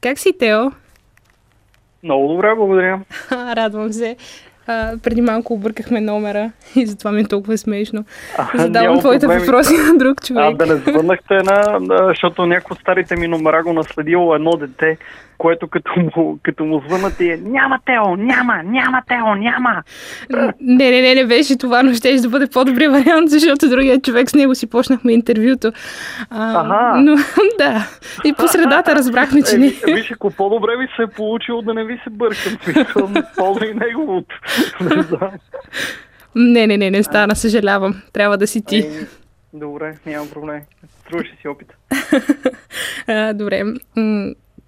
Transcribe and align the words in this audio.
Как 0.00 0.18
си, 0.18 0.38
Тео? 0.38 0.70
Много 2.02 2.28
добре, 2.28 2.54
благодаря. 2.56 3.00
Радвам 3.32 3.92
се. 3.92 4.16
А, 4.66 4.92
преди 5.02 5.20
малко 5.20 5.54
объркахме 5.54 6.00
номера 6.00 6.50
и 6.76 6.86
затова 6.86 7.12
ми 7.12 7.20
е 7.20 7.24
толкова 7.24 7.58
смешно. 7.58 8.04
Задавам 8.54 8.98
твоите 8.98 9.26
проблеми. 9.26 9.40
въпроси 9.40 9.74
на 9.76 9.98
друг 9.98 10.22
човек. 10.22 10.44
А, 10.44 10.52
да 10.52 10.66
не 10.66 10.76
звъннахте 10.76 11.34
на, 11.34 11.78
на, 11.80 12.06
защото 12.08 12.46
някой 12.46 12.74
от 12.74 12.80
старите 12.80 13.16
ми 13.16 13.28
номера 13.28 13.62
го 13.62 13.72
наследило 13.72 14.34
едно 14.34 14.50
дете, 14.50 14.98
което 15.38 15.68
като 15.68 15.92
му, 16.00 16.38
като 16.42 16.64
му 16.64 16.82
звънат 16.88 17.20
и 17.20 17.30
е 17.30 17.36
няма 17.36 17.78
Тео, 17.86 18.16
няма, 18.16 18.62
няма 18.64 19.02
Тео, 19.08 19.34
няма. 19.34 19.82
Не, 20.60 20.90
не, 20.90 21.02
не, 21.02 21.14
не 21.14 21.26
беше 21.26 21.58
това, 21.58 21.82
но 21.82 21.94
ще 21.94 22.16
да 22.16 22.28
бъде 22.28 22.46
по-добри 22.46 22.88
вариант, 22.88 23.30
защото 23.30 23.68
другия 23.68 24.00
човек 24.00 24.30
с 24.30 24.34
него 24.34 24.54
си 24.54 24.70
почнахме 24.70 25.12
интервюто. 25.12 25.72
А, 26.30 26.60
Аха. 26.60 27.00
Но 27.02 27.16
да, 27.58 27.88
и 28.24 28.32
по 28.32 28.48
средата 28.48 28.94
разбрахме, 28.94 29.42
че 29.42 29.58
не. 29.58 29.66
Е, 29.66 29.92
виж, 29.92 30.12
ако 30.12 30.30
по-добре 30.30 30.76
ви 30.76 30.86
се 30.96 31.02
е 31.02 31.06
получило 31.06 31.62
да 31.62 31.74
не 31.74 31.84
ви 31.84 32.00
се 32.04 32.10
бъркам, 32.10 32.58
смисъл, 32.62 33.56
и 33.62 33.74
неговото. 33.74 34.40
Не 34.80 35.02
знам. 35.02 35.30
Не, 36.34 36.66
не, 36.66 36.76
не, 36.76 36.90
не 36.90 37.02
стана, 37.02 37.36
съжалявам. 37.36 38.02
Трябва 38.12 38.38
да 38.38 38.46
си 38.46 38.64
ти. 38.64 38.76
Ей, 38.76 39.06
Добре, 39.52 39.96
няма 40.06 40.30
проблем. 40.30 40.62
Струваше 41.00 41.36
си 41.40 41.48
опит. 41.48 41.72
А, 43.08 43.32
добре. 43.32 43.62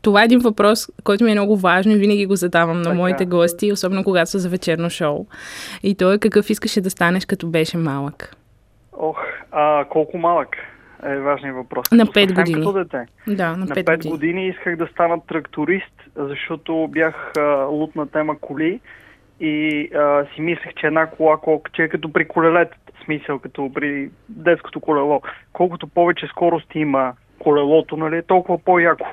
Това 0.02 0.22
е 0.22 0.24
един 0.24 0.38
въпрос, 0.38 0.88
който 1.04 1.24
ми 1.24 1.30
е 1.30 1.34
много 1.34 1.56
важен 1.56 1.92
и 1.92 1.96
винаги 1.96 2.26
го 2.26 2.36
задавам 2.36 2.82
на 2.82 2.94
моите 2.94 3.26
гости, 3.26 3.72
особено 3.72 4.04
когато 4.04 4.30
са 4.30 4.38
за 4.38 4.48
вечерно 4.48 4.90
шоу. 4.90 5.26
И 5.82 5.94
то 5.94 6.12
е 6.12 6.18
какъв 6.18 6.50
искаше 6.50 6.80
да 6.80 6.90
станеш, 6.90 7.26
като 7.26 7.46
беше 7.46 7.78
малък. 7.78 8.36
Ох, 8.92 9.18
а 9.52 9.84
колко 9.84 10.18
малък 10.18 10.48
е 11.02 11.16
важният 11.16 11.56
въпрос. 11.56 11.90
На 11.92 11.98
Като 11.98 12.12
пет 12.12 12.28
съвсем 12.28 12.44
години. 12.44 12.60
Като 12.60 12.72
дете. 12.72 13.06
Да, 13.26 13.50
на 13.50 13.56
На 13.56 13.66
5, 13.66 13.84
5 13.84 13.96
години. 13.96 14.10
години 14.10 14.48
исках 14.48 14.76
да 14.76 14.86
стана 14.86 15.20
тракторист, 15.28 15.94
защото 16.16 16.88
бях 16.90 17.32
а, 17.38 17.64
лут 17.64 17.96
на 17.96 18.06
тема 18.06 18.38
коли 18.40 18.80
и 19.40 19.88
а, 19.94 20.26
си 20.34 20.40
мислех, 20.40 20.74
че 20.74 20.86
една 20.86 21.06
кола, 21.06 21.36
колко, 21.36 21.70
че 21.70 21.82
е 21.82 21.88
като 21.88 22.12
при 22.12 22.28
колелет, 22.28 22.74
в 23.00 23.04
смисъл 23.04 23.38
като 23.38 23.70
при 23.74 24.10
детското 24.28 24.80
колело. 24.80 25.22
Колкото 25.52 25.86
повече 25.86 26.26
скорост 26.26 26.74
има 26.74 27.12
колелото, 27.38 27.96
нали, 27.96 28.22
толкова 28.22 28.58
по-яко. 28.58 29.06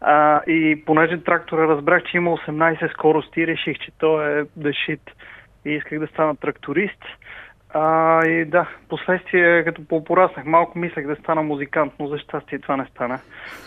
А, 0.00 0.42
и 0.46 0.82
понеже 0.86 1.24
трактора 1.24 1.68
разбрах, 1.68 2.02
че 2.02 2.16
има 2.16 2.30
18 2.30 2.92
скорости, 2.92 3.46
реших, 3.46 3.78
че 3.78 3.90
то 3.98 4.22
е 4.22 4.44
да 4.56 4.72
шит. 4.72 5.02
И 5.64 5.70
исках 5.70 5.98
да 5.98 6.06
стана 6.06 6.36
тракторист. 6.36 7.04
А, 7.74 8.26
и 8.26 8.44
да, 8.44 8.68
последствие, 8.88 9.64
като 9.64 9.84
по-пораснах 9.84 10.44
малко, 10.44 10.78
мислех 10.78 11.06
да 11.06 11.16
стана 11.16 11.42
музикант, 11.42 11.92
но 11.98 12.06
за 12.06 12.18
щастие 12.18 12.58
това 12.58 12.76
не 12.76 12.86
стана. 12.86 13.20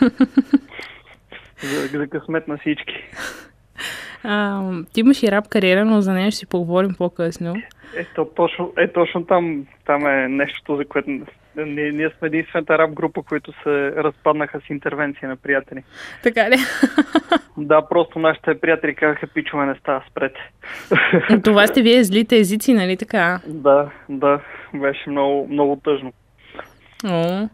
за, 1.60 1.98
за 1.98 2.08
късмет 2.08 2.48
на 2.48 2.58
всички. 2.58 3.04
А, 4.24 4.70
ти 4.92 5.00
имаш 5.00 5.22
и 5.22 5.32
рап 5.32 5.48
кариера, 5.48 5.84
но 5.84 6.00
за 6.00 6.12
нея 6.12 6.30
ще 6.30 6.38
си 6.38 6.46
поговорим 6.46 6.94
по-късно. 6.98 7.54
Ето, 7.96 8.28
точно, 8.36 8.72
е, 8.78 8.88
точно 8.88 9.26
там, 9.26 9.66
там 9.86 10.06
е 10.06 10.28
нещото, 10.28 10.76
за 10.76 10.84
което 10.84 11.10
ние, 11.56 11.92
ние 11.92 12.10
сме 12.18 12.28
единствената 12.28 12.78
рап 12.78 12.90
група, 12.90 13.22
които 13.22 13.52
се 13.62 13.92
разпаднаха 13.96 14.60
с 14.60 14.70
интервенция 14.70 15.28
на 15.28 15.36
приятели. 15.36 15.84
Така 16.22 16.50
ли? 16.50 16.56
Да, 17.56 17.88
просто 17.88 18.18
нашите 18.18 18.60
приятели 18.60 18.94
казаха, 18.94 19.26
пичове 19.26 19.66
не 19.66 19.74
става, 19.74 20.02
спрете. 20.10 20.40
Това 21.44 21.66
сте 21.66 21.82
вие 21.82 22.04
злите 22.04 22.36
езици, 22.36 22.74
нали 22.74 22.96
така? 22.96 23.40
да, 23.46 23.90
да, 24.08 24.40
беше 24.74 25.10
много, 25.10 25.48
много 25.50 25.80
тъжно. 25.84 26.12
О, 27.06 27.48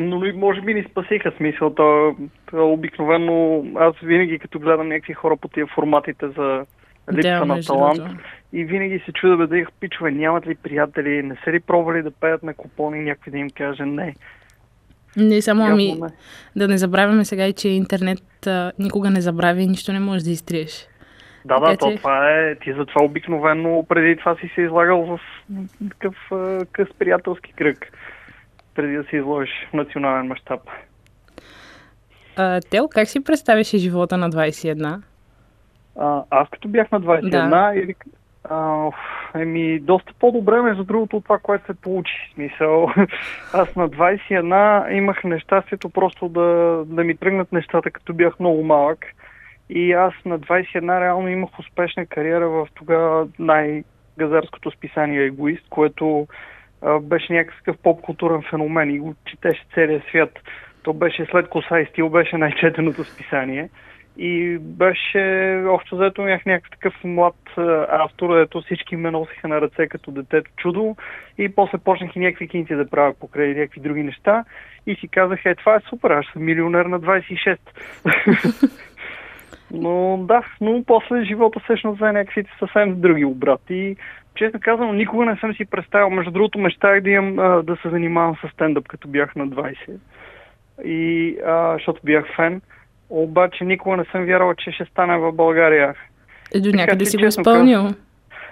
Но 0.00 0.24
и 0.24 0.32
може 0.32 0.60
би 0.60 0.74
ни 0.74 0.86
спасиха 0.90 1.32
смисъл. 1.36 1.74
То, 1.74 2.16
то 2.50 2.72
обикновено 2.72 3.64
аз 3.76 3.94
винаги 4.02 4.38
като 4.38 4.58
гледам 4.58 4.88
някакви 4.88 5.12
хора 5.12 5.36
по 5.36 5.48
тия 5.48 5.66
форматите 5.66 6.28
за 6.28 6.66
липса 7.12 7.38
да, 7.38 7.44
на 7.44 7.60
талант 7.60 8.02
и 8.52 8.64
винаги 8.64 9.02
се 9.04 9.12
чуда 9.12 9.36
бе 9.36 9.46
да 9.46 9.58
их 9.58 9.68
пичове, 9.80 10.10
нямат 10.10 10.46
ли 10.46 10.54
приятели, 10.54 11.22
не 11.22 11.36
са 11.44 11.52
ли 11.52 11.60
пробвали 11.60 12.02
да 12.02 12.10
пеят 12.10 12.42
на 12.42 12.54
купони, 12.54 13.00
някой 13.00 13.30
да 13.30 13.38
им 13.38 13.50
каже 13.50 13.84
не. 13.84 14.14
Не, 15.16 15.42
само 15.42 15.64
ами, 15.64 15.94
не. 15.94 16.08
да 16.56 16.68
не 16.68 16.78
забравяме 16.78 17.24
сега 17.24 17.46
и, 17.46 17.52
че 17.52 17.68
интернет 17.68 18.46
а, 18.46 18.72
никога 18.78 19.10
не 19.10 19.20
забравя 19.20 19.60
и 19.60 19.66
нищо 19.66 19.92
не 19.92 20.00
можеш 20.00 20.22
да 20.22 20.30
изтриеш. 20.30 20.88
Да, 21.44 21.54
Така 21.54 21.70
да, 21.70 21.76
то 21.76 21.96
това 21.96 22.30
е. 22.30 22.54
Ти 22.54 22.72
затова 22.72 23.04
обикновено 23.04 23.86
преди 23.88 24.16
това 24.16 24.36
си 24.36 24.50
се 24.54 24.60
излагал 24.60 25.02
в 25.04 25.20
такъв 25.88 26.14
къс 26.72 26.88
приятелски 26.98 27.52
кръг. 27.52 27.92
Преди 28.74 28.96
да 28.96 29.04
се 29.04 29.16
изложиш 29.16 29.50
в 29.70 29.72
национален 29.72 30.26
мащаб. 30.26 30.60
А, 32.36 32.60
Тел, 32.60 32.88
как 32.88 33.08
си 33.08 33.24
представяше 33.24 33.78
живота 33.78 34.16
на 34.16 34.30
21? 34.30 35.02
А, 35.98 36.22
аз 36.30 36.48
като 36.48 36.68
бях 36.68 36.90
на 36.90 37.00
21, 37.00 37.50
Да. 37.50 37.72
или, 37.74 37.94
а, 38.44 38.90
еми, 39.34 39.80
доста 39.80 40.12
по-добре, 40.18 40.62
между 40.62 40.84
другото, 40.84 41.16
от 41.16 41.24
това, 41.24 41.38
което 41.38 41.66
се 41.66 41.80
получи. 41.80 42.30
Смисъл, 42.34 42.88
аз 43.52 43.76
на 43.76 43.88
21 43.88 44.92
имах 44.92 45.24
нещастието 45.24 45.88
просто 45.88 46.28
да, 46.28 46.82
да 46.86 47.04
ми 47.04 47.16
тръгнат 47.16 47.52
нещата, 47.52 47.90
като 47.90 48.14
бях 48.14 48.40
много 48.40 48.64
малък. 48.64 49.06
И 49.70 49.92
аз 49.92 50.14
на 50.24 50.38
21 50.38 51.00
реално 51.00 51.28
имах 51.28 51.58
успешна 51.58 52.06
кариера 52.06 52.48
в 52.48 52.68
тогава 52.74 53.28
най-газарското 53.38 54.70
списание 54.70 55.24
Егоист, 55.24 55.64
което 55.70 56.26
беше 57.02 57.32
някакъв 57.32 57.76
поп-културен 57.76 58.42
феномен 58.50 58.90
и 58.90 58.98
го 58.98 59.14
четеше 59.24 59.64
целия 59.74 60.02
свят. 60.08 60.38
То 60.82 60.92
беше 60.92 61.26
след 61.30 61.48
Коса 61.48 61.80
и 61.80 61.86
стил, 61.86 62.08
беше 62.08 62.38
най-четеното 62.38 63.04
списание. 63.04 63.68
И 64.16 64.58
беше, 64.60 65.64
общо 65.68 65.96
взето 65.96 66.22
бях 66.22 66.46
някакъв 66.46 66.70
такъв 66.70 67.04
млад 67.04 67.34
автор, 67.88 68.38
дето 68.38 68.60
всички 68.60 68.96
ме 68.96 69.10
носиха 69.10 69.48
на 69.48 69.60
ръце 69.60 69.86
като 69.86 70.10
детето 70.10 70.50
чудо. 70.56 70.96
И 71.38 71.48
после 71.48 71.78
почнах 71.78 72.16
и 72.16 72.18
някакви 72.18 72.48
кинти 72.48 72.74
да 72.74 72.90
правя 72.90 73.14
покрай 73.20 73.48
някакви 73.48 73.80
други 73.80 74.02
неща. 74.02 74.44
И 74.86 74.94
си 74.94 75.08
казах, 75.08 75.46
е, 75.46 75.54
това 75.54 75.74
е 75.74 75.80
супер, 75.88 76.10
аз 76.10 76.26
съм 76.32 76.44
милионер 76.44 76.84
на 76.84 77.00
26. 77.00 77.58
но 79.70 80.24
да, 80.28 80.42
но 80.60 80.84
после 80.86 81.24
живота 81.24 81.60
всъщност 81.60 81.96
взе 81.96 82.12
някакви 82.12 82.44
съвсем 82.58 83.00
други 83.00 83.24
обрати. 83.24 83.96
Честно 84.34 84.60
казано, 84.62 84.92
никога 84.92 85.24
не 85.24 85.36
съм 85.36 85.54
си 85.54 85.64
представил. 85.64 86.10
Между 86.10 86.30
другото, 86.30 86.58
мечтах 86.58 87.00
да 87.00 87.10
имам 87.10 87.38
а, 87.38 87.62
да 87.62 87.76
се 87.82 87.88
занимавам 87.88 88.36
с 88.36 88.48
стендъп, 88.52 88.88
като 88.88 89.08
бях 89.08 89.36
на 89.36 89.48
20. 89.48 89.74
И, 90.84 91.36
а, 91.46 91.72
защото 91.72 92.00
бях 92.04 92.24
фен. 92.36 92.60
Обаче 93.10 93.64
никога 93.64 93.96
не 93.96 94.04
съм 94.04 94.24
вярвал, 94.24 94.54
че 94.54 94.72
ще 94.72 94.84
стане 94.84 95.18
в 95.18 95.32
България. 95.32 95.94
Е, 96.54 96.60
до 96.60 96.76
някъде 96.76 97.04
си 97.04 97.16
го 97.16 97.26
изпълнил. 97.26 97.88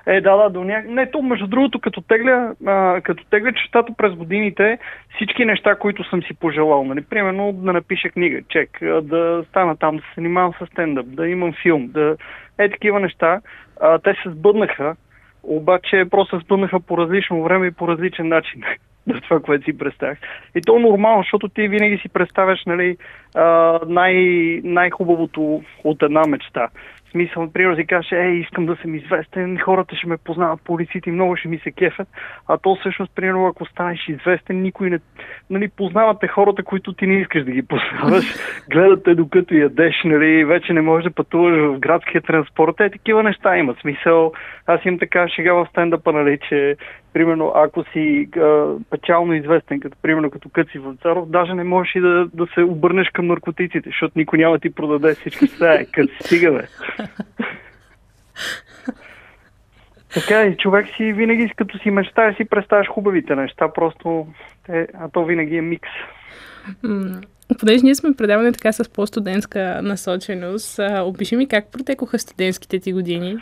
Е, 0.07 0.21
да, 0.21 0.37
да, 0.37 0.51
до 0.51 0.65
ня... 0.65 0.83
Не, 0.87 1.11
то 1.11 1.23
между 1.23 1.47
другото, 1.47 1.81
като 1.81 2.01
тегля, 2.01 2.55
а, 2.67 3.01
като 3.01 3.25
тегля 3.25 3.53
честата 3.53 3.93
през 3.99 4.15
годините, 4.15 4.79
всички 5.15 5.45
неща, 5.45 5.75
които 5.75 6.05
съм 6.05 6.23
си 6.23 6.35
пожелал, 6.35 6.85
нали, 6.85 7.03
примерно 7.03 7.53
да 7.53 7.73
напиша 7.73 8.09
книга, 8.09 8.41
чек, 8.49 8.79
да 9.03 9.45
стана 9.49 9.77
там, 9.77 9.97
да 9.97 10.03
се 10.03 10.09
занимавам 10.15 10.53
с 10.63 10.67
стендъп, 10.67 11.07
да 11.07 11.29
имам 11.29 11.53
филм, 11.63 11.89
да... 11.89 12.17
Е, 12.59 12.71
такива 12.71 13.01
неща, 13.01 13.41
а, 13.81 13.99
те 13.99 14.15
се 14.23 14.31
сбъднаха, 14.31 14.97
обаче 15.43 16.05
просто 16.11 16.39
се 16.39 16.45
сбъднаха 16.45 16.81
по 16.81 16.99
различно 16.99 17.43
време 17.43 17.67
и 17.67 17.71
по 17.71 17.89
различен 17.89 18.29
начин. 18.29 18.63
за 19.07 19.21
това, 19.21 19.41
което 19.41 19.65
си 19.65 19.79
представях. 19.79 20.19
И 20.55 20.61
то 20.61 20.77
е 20.77 20.81
нормално, 20.81 21.23
защото 21.23 21.49
ти 21.49 21.69
винаги 21.69 21.99
си 21.99 22.09
представяш 22.09 22.65
нали, 22.67 22.97
най- 23.87 24.61
най-хубавото 24.65 25.63
от 25.85 26.03
една 26.03 26.23
мечта. 26.29 26.69
Смисъл, 27.11 27.43
например, 27.43 27.77
си 27.77 27.87
кажеш, 27.87 28.13
ей, 28.13 28.33
искам 28.33 28.67
да 28.67 28.77
съм 28.77 28.95
известен, 28.95 29.59
хората 29.59 29.97
ще 29.97 30.07
ме 30.07 30.17
познават 30.17 30.61
по 30.65 30.73
улиците 30.73 31.09
и 31.11 31.13
много 31.13 31.37
ще 31.37 31.49
ми 31.49 31.59
се 31.59 31.71
кефят, 31.71 32.09
а 32.49 32.59
то 32.59 32.77
всъщност, 32.77 33.15
примерно, 33.15 33.47
ако 33.47 33.67
станеш 33.67 34.09
известен, 34.09 34.63
никой 34.63 34.91
не... 34.91 34.99
Нали, 35.51 35.69
познавате 35.69 36.27
хората, 36.27 36.63
които 36.63 36.93
ти 36.93 37.07
не 37.07 37.15
искаш 37.15 37.45
да 37.45 37.51
ги 37.51 37.63
познаваш, 37.63 38.25
гледате 38.71 39.15
докато 39.15 39.55
ядеш, 39.55 39.95
нали, 40.05 40.45
вече 40.45 40.73
не 40.73 40.81
можеш 40.81 41.05
да 41.05 41.15
пътуваш 41.15 41.59
в 41.59 41.79
градския 41.79 42.23
транспорт, 42.23 42.81
е, 42.81 42.91
такива 42.91 43.23
неща 43.23 43.59
има. 43.59 43.75
Смисъл, 43.81 44.33
аз 44.67 44.85
имам 44.85 44.99
така 44.99 45.29
шега 45.29 45.53
в 45.53 45.67
стендъпа, 45.71 46.13
нали, 46.13 46.39
че 46.49 46.77
примерно, 47.13 47.53
ако 47.55 47.85
си 47.93 48.29
а, 48.37 48.75
печално 48.91 49.35
известен, 49.35 49.81
като 49.81 49.97
примерно 50.03 50.31
като 50.31 50.49
Къци 50.49 50.79
Вълцаров, 50.79 51.29
даже 51.29 51.55
не 51.55 51.65
можеш 51.65 51.95
и 51.95 52.01
да, 52.01 52.29
да 52.35 52.47
се 52.55 52.63
обърнеш 52.63 53.09
към 53.11 53.27
наркотиците, 53.27 53.89
защото 53.89 54.19
никой 54.19 54.39
няма 54.39 54.59
ти 54.59 54.75
продаде 54.75 55.15
всички 55.15 55.47
сега. 55.47 55.85
Къде 55.93 56.13
стига, 56.21 56.53
бе. 56.53 56.67
Така 60.15 60.43
и 60.43 60.57
човек 60.57 60.87
си 60.97 61.13
винаги, 61.13 61.53
като 61.57 61.79
си 61.79 61.91
мечтаеш, 61.91 62.37
си 62.37 62.45
представяш 62.45 62.89
хубавите 62.89 63.37
неща, 63.37 63.73
просто, 63.73 64.27
те, 64.67 64.89
а 64.95 65.09
то 65.09 65.25
винаги 65.25 65.57
е 65.57 65.63
микс. 65.63 65.89
Понеже 67.59 67.83
ние 67.83 67.95
сме 67.95 68.17
предаване 68.17 68.53
така 68.53 68.73
с 68.73 68.93
по-студентска 68.93 69.81
насоченост, 69.83 70.81
опиши 71.01 71.37
ми 71.37 71.49
как 71.49 71.73
протекоха 71.73 72.19
студентските 72.19 72.79
ти 72.79 72.93
години. 72.93 73.37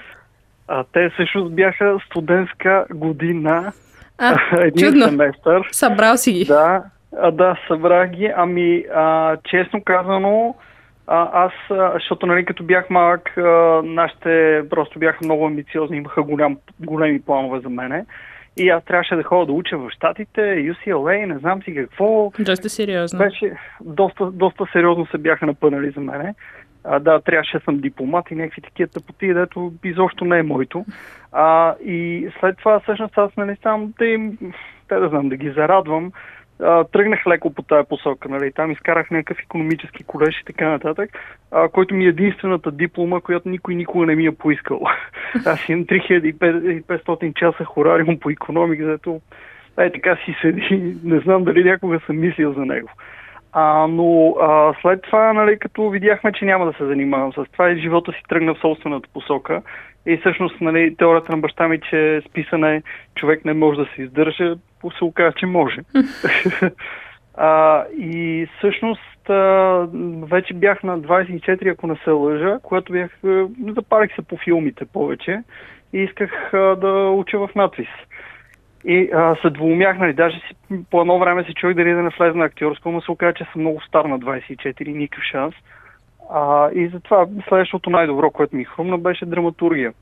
А, 0.68 0.84
те 0.92 1.10
всъщност 1.10 1.54
бяха 1.54 1.98
студентска 2.06 2.86
година, 2.90 3.72
А, 4.18 4.36
един 4.60 4.88
чудно. 4.88 5.04
семестър. 5.04 5.68
Събрал 5.72 6.16
си 6.16 6.32
ги. 6.32 6.44
Да, 6.44 6.82
а, 7.16 7.30
да, 7.30 7.56
събрах 7.68 8.10
ги. 8.10 8.32
Ами, 8.36 8.84
а, 8.94 9.36
честно 9.44 9.82
казано, 9.84 10.54
А, 11.06 11.44
аз, 11.44 11.52
защото 11.94 12.26
нали, 12.26 12.44
като 12.44 12.62
бях 12.62 12.90
малък, 12.90 13.34
нашите 13.84 14.62
просто 14.70 14.98
бяха 14.98 15.18
много 15.24 15.46
амбициозни, 15.46 15.96
имаха 15.96 16.22
голям, 16.22 16.56
големи 16.80 17.20
планове 17.22 17.60
за 17.60 17.68
мене. 17.68 18.04
И 18.56 18.68
аз 18.68 18.84
трябваше 18.84 19.16
да 19.16 19.22
ходя 19.22 19.46
да 19.46 19.52
уча 19.52 19.78
в 19.78 19.90
Штатите, 19.90 20.40
UCLA, 20.40 21.26
не 21.26 21.38
знам 21.38 21.62
си 21.62 21.74
какво. 21.74 22.32
Доста 22.38 22.68
сериозно. 22.68 23.18
Беше, 23.18 23.52
доста, 23.80 24.30
доста 24.30 24.64
сериозно 24.72 25.06
се 25.06 25.18
бяха 25.18 25.46
напънали 25.46 25.90
за 25.90 26.00
мене. 26.00 26.34
А, 26.90 26.98
да, 26.98 27.20
трябваше 27.20 27.58
да 27.58 27.64
съм 27.64 27.78
дипломат 27.78 28.30
и 28.30 28.34
някакви 28.34 28.62
такива 28.62 28.88
тъпоти, 28.88 29.34
дето 29.34 29.72
изобщо 29.84 30.24
не 30.24 30.38
е 30.38 30.42
моето. 30.42 30.84
А, 31.32 31.74
и 31.84 32.28
след 32.40 32.58
това 32.58 32.80
всъщност 32.80 33.18
аз 33.18 33.36
нали 33.36 33.56
сам 33.62 33.92
да 33.98 34.06
им, 34.06 34.38
те 34.88 34.94
да 34.94 35.08
знам, 35.08 35.28
да 35.28 35.36
ги 35.36 35.50
зарадвам, 35.50 36.12
а, 36.62 36.84
тръгнах 36.84 37.26
леко 37.26 37.54
по 37.54 37.62
тази 37.62 37.88
посока. 37.88 38.28
Нали? 38.28 38.52
Там 38.52 38.70
изкарах 38.70 39.10
някакъв 39.10 39.38
економически 39.42 40.04
колеж 40.04 40.40
и 40.40 40.44
така 40.44 40.68
нататък, 40.68 41.10
а, 41.50 41.68
който 41.68 41.94
ми 41.94 42.04
е 42.04 42.08
единствената 42.08 42.70
диплома, 42.70 43.20
която 43.20 43.48
никой 43.48 43.74
никога 43.74 44.06
не 44.06 44.14
ми 44.14 44.26
е 44.26 44.32
поискал. 44.32 44.80
Аз 45.46 45.68
имам 45.68 45.84
3500 45.84 47.34
часа 47.34 47.64
хорариум 47.64 48.18
по 48.20 48.30
економика, 48.30 48.84
зато 48.84 49.20
е 49.78 49.92
така 49.92 50.16
си 50.16 50.36
седи. 50.40 50.96
Не 51.04 51.20
знам 51.20 51.44
дали 51.44 51.64
някога 51.64 52.00
съм 52.06 52.20
мислил 52.20 52.52
за 52.52 52.64
него. 52.64 52.88
А, 53.52 53.86
но 53.86 54.36
а, 54.40 54.74
след 54.82 55.02
това, 55.02 55.32
нали, 55.32 55.58
като 55.58 55.90
видяхме, 55.90 56.32
че 56.32 56.44
няма 56.44 56.66
да 56.66 56.72
се 56.72 56.86
занимавам 56.86 57.32
с 57.32 57.44
това 57.52 57.70
и 57.70 57.80
живота 57.80 58.12
си 58.12 58.18
тръгна 58.28 58.54
в 58.54 58.60
собствената 58.60 59.08
посока. 59.12 59.62
И 60.06 60.16
всъщност 60.16 60.60
нали, 60.60 60.96
теорията 60.96 61.32
на 61.32 61.38
баща 61.38 61.68
ми, 61.68 61.80
че 61.90 62.22
с 62.28 62.32
писане 62.32 62.82
човек 63.14 63.44
не 63.44 63.52
може 63.52 63.78
да 63.78 63.86
се 63.94 64.02
издържа, 64.02 64.56
се 64.98 65.04
оказа, 65.04 65.32
че 65.36 65.46
може. 65.46 65.80
а, 67.34 67.84
и 67.98 68.46
всъщност 68.58 69.30
а, 69.30 69.86
вече 70.22 70.54
бях 70.54 70.82
на 70.82 71.00
24, 71.00 71.72
ако 71.72 71.86
не 71.86 71.96
се 72.04 72.10
лъжа, 72.10 72.58
когато 72.62 72.92
бях, 72.92 73.10
запарих 73.76 74.14
се 74.14 74.22
по 74.22 74.36
филмите 74.36 74.84
повече 74.84 75.42
и 75.92 75.98
исках 75.98 76.54
а, 76.54 76.76
да 76.76 77.10
уча 77.10 77.38
в 77.38 77.50
надвис. 77.54 77.88
И 78.88 79.10
а, 79.14 79.36
се 79.42 79.50
двумях, 79.50 79.98
нали, 79.98 80.12
даже 80.12 80.36
си, 80.36 80.82
по 80.90 81.00
едно 81.00 81.18
време 81.18 81.44
си 81.44 81.54
чух 81.54 81.74
дали 81.74 81.92
да 81.92 82.02
не 82.02 82.10
влезе 82.18 82.38
на 82.38 82.44
актьорско, 82.44 82.90
но 82.90 83.00
се 83.00 83.10
оказа, 83.10 83.34
че 83.34 83.44
съм 83.52 83.60
много 83.60 83.80
стар 83.80 84.04
на 84.04 84.18
24, 84.20 84.88
никакъв 84.88 85.24
шанс. 85.24 85.54
А, 86.30 86.70
и 86.74 86.88
затова 86.88 87.26
следващото 87.48 87.90
най-добро, 87.90 88.30
което 88.30 88.56
ми 88.56 88.64
хрумна, 88.64 88.98
беше 88.98 89.26
драматургия. 89.26 89.92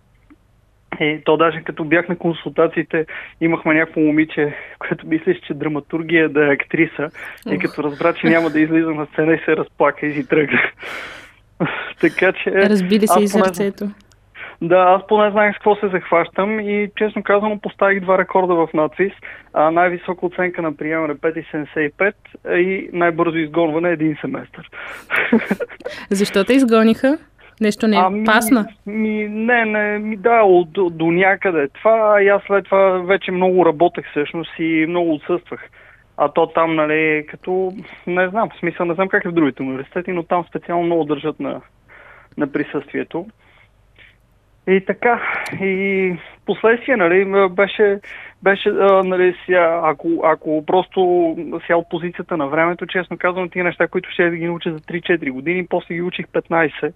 И 1.01 1.21
то 1.25 1.37
даже 1.37 1.63
като 1.63 1.85
бях 1.85 2.09
на 2.09 2.17
консултациите, 2.17 3.07
имахме 3.41 3.75
някакво 3.75 4.01
момиче, 4.01 4.55
което 4.79 5.07
мислеше, 5.07 5.41
че 5.41 5.55
драматургия 5.55 6.29
да 6.29 6.47
е 6.47 6.53
актриса. 6.53 7.11
И 7.51 7.59
като 7.59 7.83
разбра, 7.83 8.15
че 8.15 8.27
няма 8.27 8.51
да 8.51 8.61
излиза 8.61 8.91
на 8.91 9.07
сцена 9.07 9.35
и 9.35 9.39
се 9.45 9.57
разплака 9.57 10.07
и 10.07 10.13
си 10.13 10.29
тръгна. 10.29 10.61
така 12.01 12.33
че... 12.33 12.53
Разбили 12.53 13.07
се 13.07 13.23
и 13.23 13.29
сърцето. 13.29 13.89
Да, 14.63 14.77
аз 14.77 15.07
поне 15.07 15.31
знаех 15.31 15.55
с 15.55 15.59
какво 15.59 15.77
се 15.77 15.89
захващам 15.89 16.61
и 16.61 16.91
честно 16.97 17.23
казано 17.23 17.59
поставих 17.61 18.01
два 18.01 18.19
рекорда 18.19 18.55
в 18.55 18.69
надвис. 18.75 19.13
А, 19.53 19.71
най-висока 19.71 20.27
оценка 20.27 20.63
на 20.63 20.77
приема 20.77 21.05
е 21.05 21.15
5,75 21.15 22.15
и 22.57 22.91
най-бързо 22.93 23.37
изгонване 23.37 23.89
е 23.89 23.93
един 23.93 24.17
семестър. 24.21 24.71
Защо 26.11 26.45
те 26.45 26.53
изгониха? 26.53 27.19
Нещо 27.61 27.89
не 27.89 27.97
е 27.97 28.01
ами, 28.03 28.25
пасна? 28.25 28.67
Ми, 28.87 29.29
не, 29.29 29.65
не, 29.65 29.99
ми, 29.99 30.17
да, 30.17 30.43
от, 30.43 30.73
до, 30.73 30.91
до 30.91 31.07
някъде. 31.07 31.69
Това 31.69 32.23
и 32.23 32.29
аз 32.29 32.43
след 32.47 32.65
това 32.65 32.89
вече 32.89 33.33
много 33.33 33.67
работех 33.67 34.11
всъщност 34.11 34.51
и 34.59 34.87
много 34.89 35.15
отсъствах. 35.15 35.61
А 36.17 36.29
то 36.29 36.47
там, 36.47 36.75
нали, 36.75 37.27
като, 37.29 37.73
не 38.07 38.29
знам, 38.29 38.51
в 38.51 38.59
смисъл, 38.59 38.87
не 38.87 38.95
знам 38.95 39.09
как 39.09 39.25
е 39.25 39.29
в 39.29 39.33
другите 39.33 39.63
университети, 39.63 40.13
но 40.13 40.23
там 40.23 40.45
специално 40.49 40.85
много 40.85 41.05
държат 41.05 41.41
на, 41.41 41.61
на 42.37 42.53
присъствието. 42.53 43.27
И 44.69 44.85
така, 44.87 45.23
и 45.61 46.17
последствие, 46.47 46.97
нали, 46.97 47.49
беше, 47.51 48.01
беше 48.43 48.69
а, 48.69 49.03
нали, 49.03 49.37
сега, 49.47 49.81
ако, 49.85 50.09
ако 50.25 50.67
просто 50.67 51.01
сега 51.67 51.77
от 51.77 51.89
позицията 51.91 52.37
на 52.37 52.47
времето, 52.47 52.87
честно 52.87 53.19
казвам, 53.19 53.49
тия 53.49 53.65
неща, 53.65 53.89
които 53.89 54.11
ще 54.11 54.31
да 54.31 54.37
ги 54.37 54.47
науча 54.47 54.73
за 54.73 54.81
3-4 54.81 55.31
години, 55.31 55.67
после 55.67 55.95
ги 55.95 56.03
учих 56.03 56.27
15 56.27 56.93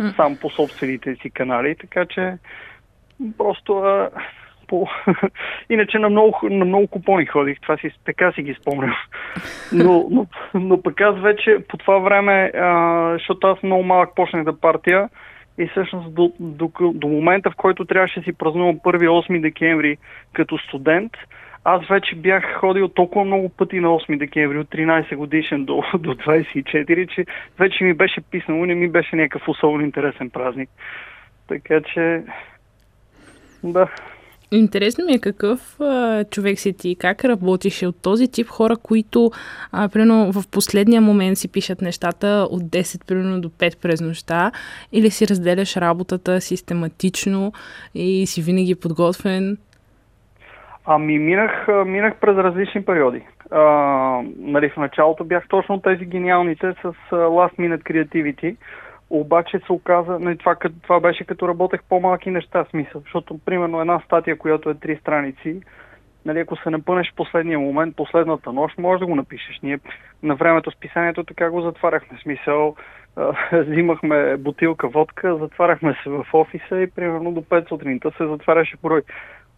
mm. 0.00 0.16
сам 0.16 0.36
по 0.40 0.50
собствените 0.50 1.16
си 1.16 1.30
канали, 1.30 1.76
така 1.80 2.06
че 2.06 2.34
просто 3.38 3.78
а, 3.78 4.10
по... 4.68 4.88
Иначе 5.70 5.98
на 5.98 6.08
много, 6.08 6.38
на 6.42 6.64
много 6.64 6.86
купони 6.86 7.26
ходих, 7.26 7.60
това 7.60 7.76
си, 7.76 7.90
така 8.04 8.32
си 8.32 8.42
ги 8.42 8.56
спомням. 8.60 8.94
Но, 9.72 10.06
но, 10.10 10.26
но 10.54 10.82
пък 10.82 11.00
аз 11.00 11.20
вече 11.20 11.58
по 11.68 11.76
това 11.76 11.98
време, 11.98 12.50
а, 12.54 13.10
защото 13.12 13.46
аз 13.46 13.62
много 13.62 13.82
малък 13.82 14.14
почнах 14.14 14.44
да 14.44 14.60
партия, 14.60 15.08
и 15.58 15.66
всъщност 15.66 16.14
до, 16.14 16.32
до, 16.40 16.70
до 16.94 17.08
момента, 17.08 17.50
в 17.50 17.56
който 17.56 17.84
трябваше 17.84 18.20
да 18.20 18.24
си 18.24 18.32
празнувам 18.32 18.78
1-8 18.78 19.40
декември 19.40 19.96
като 20.32 20.58
студент, 20.58 21.12
аз 21.64 21.86
вече 21.88 22.14
бях 22.14 22.54
ходил 22.54 22.88
толкова 22.88 23.24
много 23.24 23.48
пъти 23.48 23.80
на 23.80 23.88
8 23.88 24.18
декември, 24.18 24.58
от 24.58 24.68
13 24.68 25.16
годишен 25.16 25.64
до, 25.64 25.74
до 25.98 26.14
24, 26.14 27.14
че 27.14 27.26
вече 27.58 27.84
ми 27.84 27.94
беше 27.94 28.20
писнало, 28.20 28.66
не 28.66 28.74
ми 28.74 28.88
беше 28.88 29.16
някакъв 29.16 29.48
особено 29.48 29.84
интересен 29.84 30.30
празник. 30.30 30.70
Така 31.48 31.80
че, 31.80 32.22
да. 33.64 33.88
Интересно 34.54 35.04
ми 35.04 35.12
е 35.12 35.18
какъв 35.18 35.80
а, 35.80 36.24
човек 36.24 36.58
си 36.58 36.76
ти, 36.76 36.96
как 37.00 37.24
работиш 37.24 37.82
от 37.82 38.02
този 38.02 38.28
тип 38.28 38.48
хора, 38.48 38.76
които 38.76 39.30
а, 39.72 39.88
примерно 39.88 40.32
в 40.32 40.50
последния 40.50 41.00
момент 41.00 41.38
си 41.38 41.52
пишат 41.52 41.80
нещата 41.80 42.48
от 42.50 42.62
10 42.62 43.08
примерно 43.08 43.40
до 43.40 43.48
5 43.48 43.82
през 43.82 44.00
нощта 44.00 44.52
или 44.92 45.10
си 45.10 45.26
разделяш 45.28 45.76
работата 45.76 46.40
систематично 46.40 47.52
и 47.94 48.26
си 48.26 48.42
винаги 48.42 48.74
подготвен? 48.74 49.56
Ами 50.86 51.18
минах, 51.18 51.66
минах 51.86 52.14
през 52.20 52.36
различни 52.36 52.84
периоди. 52.84 53.22
А, 53.50 53.60
нали, 54.38 54.70
в 54.70 54.76
началото 54.76 55.24
бях 55.24 55.48
точно 55.48 55.80
тези 55.80 56.04
гениалните 56.04 56.74
с 56.82 56.92
last 57.10 57.56
minute 57.58 57.82
creativity, 57.82 58.56
обаче 59.20 59.60
се 59.66 59.72
оказа, 59.72 60.18
нали, 60.18 60.38
това, 60.38 60.56
това 60.82 61.00
беше 61.00 61.24
като 61.24 61.48
работех 61.48 61.80
по-малки 61.88 62.30
неща, 62.30 62.64
смисъл, 62.70 63.00
защото 63.00 63.38
примерно 63.38 63.80
една 63.80 64.00
статия, 64.00 64.38
която 64.38 64.70
е 64.70 64.74
три 64.74 64.96
страници, 64.96 65.60
нали, 66.24 66.38
ако 66.38 66.56
се 66.56 66.70
напънеш 66.70 67.12
в 67.12 67.16
последния 67.16 67.58
момент, 67.58 67.96
последната 67.96 68.52
нощ, 68.52 68.78
може 68.78 69.00
да 69.00 69.06
го 69.06 69.16
напишеш. 69.16 69.60
Ние 69.62 69.78
на 70.22 70.34
времето 70.34 70.70
с 70.70 70.76
писанието 70.80 71.24
така 71.24 71.50
го 71.50 71.60
затваряхме. 71.60 72.18
Смисъл, 72.22 72.76
взимахме 73.52 74.36
бутилка 74.36 74.88
водка, 74.88 75.36
затваряхме 75.36 75.96
се 76.02 76.10
в 76.10 76.26
офиса 76.32 76.80
и 76.80 76.90
примерно 76.90 77.32
до 77.32 77.40
5 77.42 77.68
сутринта 77.68 78.12
се 78.16 78.26
затваряше 78.26 78.76
брой. 78.82 79.02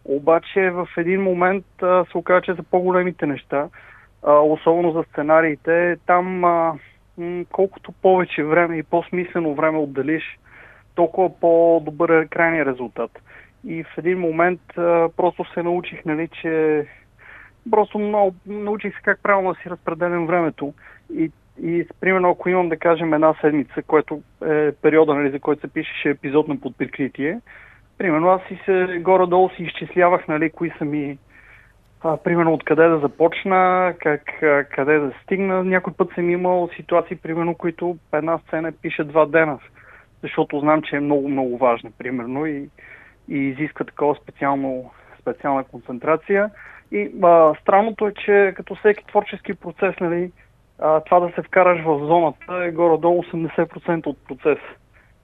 Обаче 0.05 0.69
в 0.69 0.87
един 0.97 1.21
момент 1.21 1.65
а, 1.81 2.05
се 2.11 2.17
оказа, 2.17 2.41
че 2.41 2.53
за 2.53 2.63
по-големите 2.63 3.25
неща, 3.25 3.69
а, 4.23 4.33
особено 4.33 4.91
за 4.91 5.03
сценариите, 5.03 5.97
там 6.05 6.45
а, 6.45 6.73
колкото 7.51 7.91
повече 7.91 8.43
време 8.43 8.77
и 8.77 8.83
по-смислено 8.83 9.55
време 9.55 9.77
отделиш, 9.77 10.39
толкова 10.95 11.39
по-добър 11.39 12.09
е 12.09 12.27
крайният 12.27 12.67
резултат. 12.67 13.11
И 13.65 13.83
в 13.83 13.97
един 13.97 14.19
момент 14.19 14.61
а, 14.77 15.09
просто 15.17 15.45
се 15.53 15.63
научих, 15.63 16.05
нали, 16.05 16.27
че 16.41 16.85
просто 17.71 17.99
много, 17.99 18.35
научих 18.45 18.95
се 18.95 19.01
как 19.01 19.19
правилно 19.23 19.55
си 19.55 19.69
разпределям 19.69 20.27
времето. 20.27 20.73
И, 21.13 21.31
и 21.63 21.87
примерно, 22.01 22.29
ако 22.29 22.49
имам 22.49 22.69
да 22.69 22.77
кажем 22.77 23.13
една 23.13 23.33
седмица, 23.41 23.81
което 23.87 24.21
е 24.45 24.71
периода, 24.71 25.13
нали, 25.15 25.31
за 25.31 25.39
който 25.39 25.61
се 25.61 25.73
пишеше 25.73 26.09
епизод 26.09 26.47
на 26.47 26.59
подприкритие, 26.59 27.39
примерно 27.97 28.29
аз 28.29 28.41
си 28.47 28.59
се 28.65 28.99
горе-долу 29.01 29.49
си 29.49 29.63
изчислявах, 29.63 30.27
нали, 30.27 30.49
кои 30.49 30.71
са 30.77 30.85
ми 30.85 31.17
а, 32.03 32.17
примерно 32.17 32.53
откъде 32.53 32.87
да 32.87 32.99
започна, 32.99 33.93
как, 33.99 34.21
къде 34.75 34.99
да 34.99 35.13
стигна. 35.23 35.63
Някой 35.63 35.93
път 35.93 36.09
съм 36.15 36.29
имал 36.29 36.69
ситуации, 36.75 37.15
примерно, 37.15 37.55
които 37.55 37.97
една 38.13 38.37
сцена 38.37 38.71
пише 38.81 39.03
два 39.03 39.25
дена, 39.25 39.59
защото 40.23 40.59
знам, 40.59 40.81
че 40.81 40.95
е 40.95 40.99
много, 40.99 41.29
много 41.29 41.57
важна, 41.57 41.91
примерно, 41.97 42.45
и, 42.45 42.69
и 43.29 43.37
изисква 43.37 43.85
такова 43.85 44.15
специално, 44.15 44.91
специална 45.21 45.63
концентрация. 45.63 46.49
И 46.91 47.11
а, 47.23 47.53
странното 47.61 48.07
е, 48.07 48.13
че 48.13 48.53
като 48.55 48.75
всеки 48.75 49.05
творчески 49.07 49.53
процес, 49.53 49.95
нали, 50.01 50.31
а, 50.79 50.99
това 50.99 51.19
да 51.19 51.31
се 51.35 51.41
вкараш 51.41 51.83
в 51.83 52.05
зоната 52.07 52.65
е 52.65 52.71
горе-долу 52.71 53.23
80% 53.23 54.07
от 54.07 54.17
процес. 54.27 54.59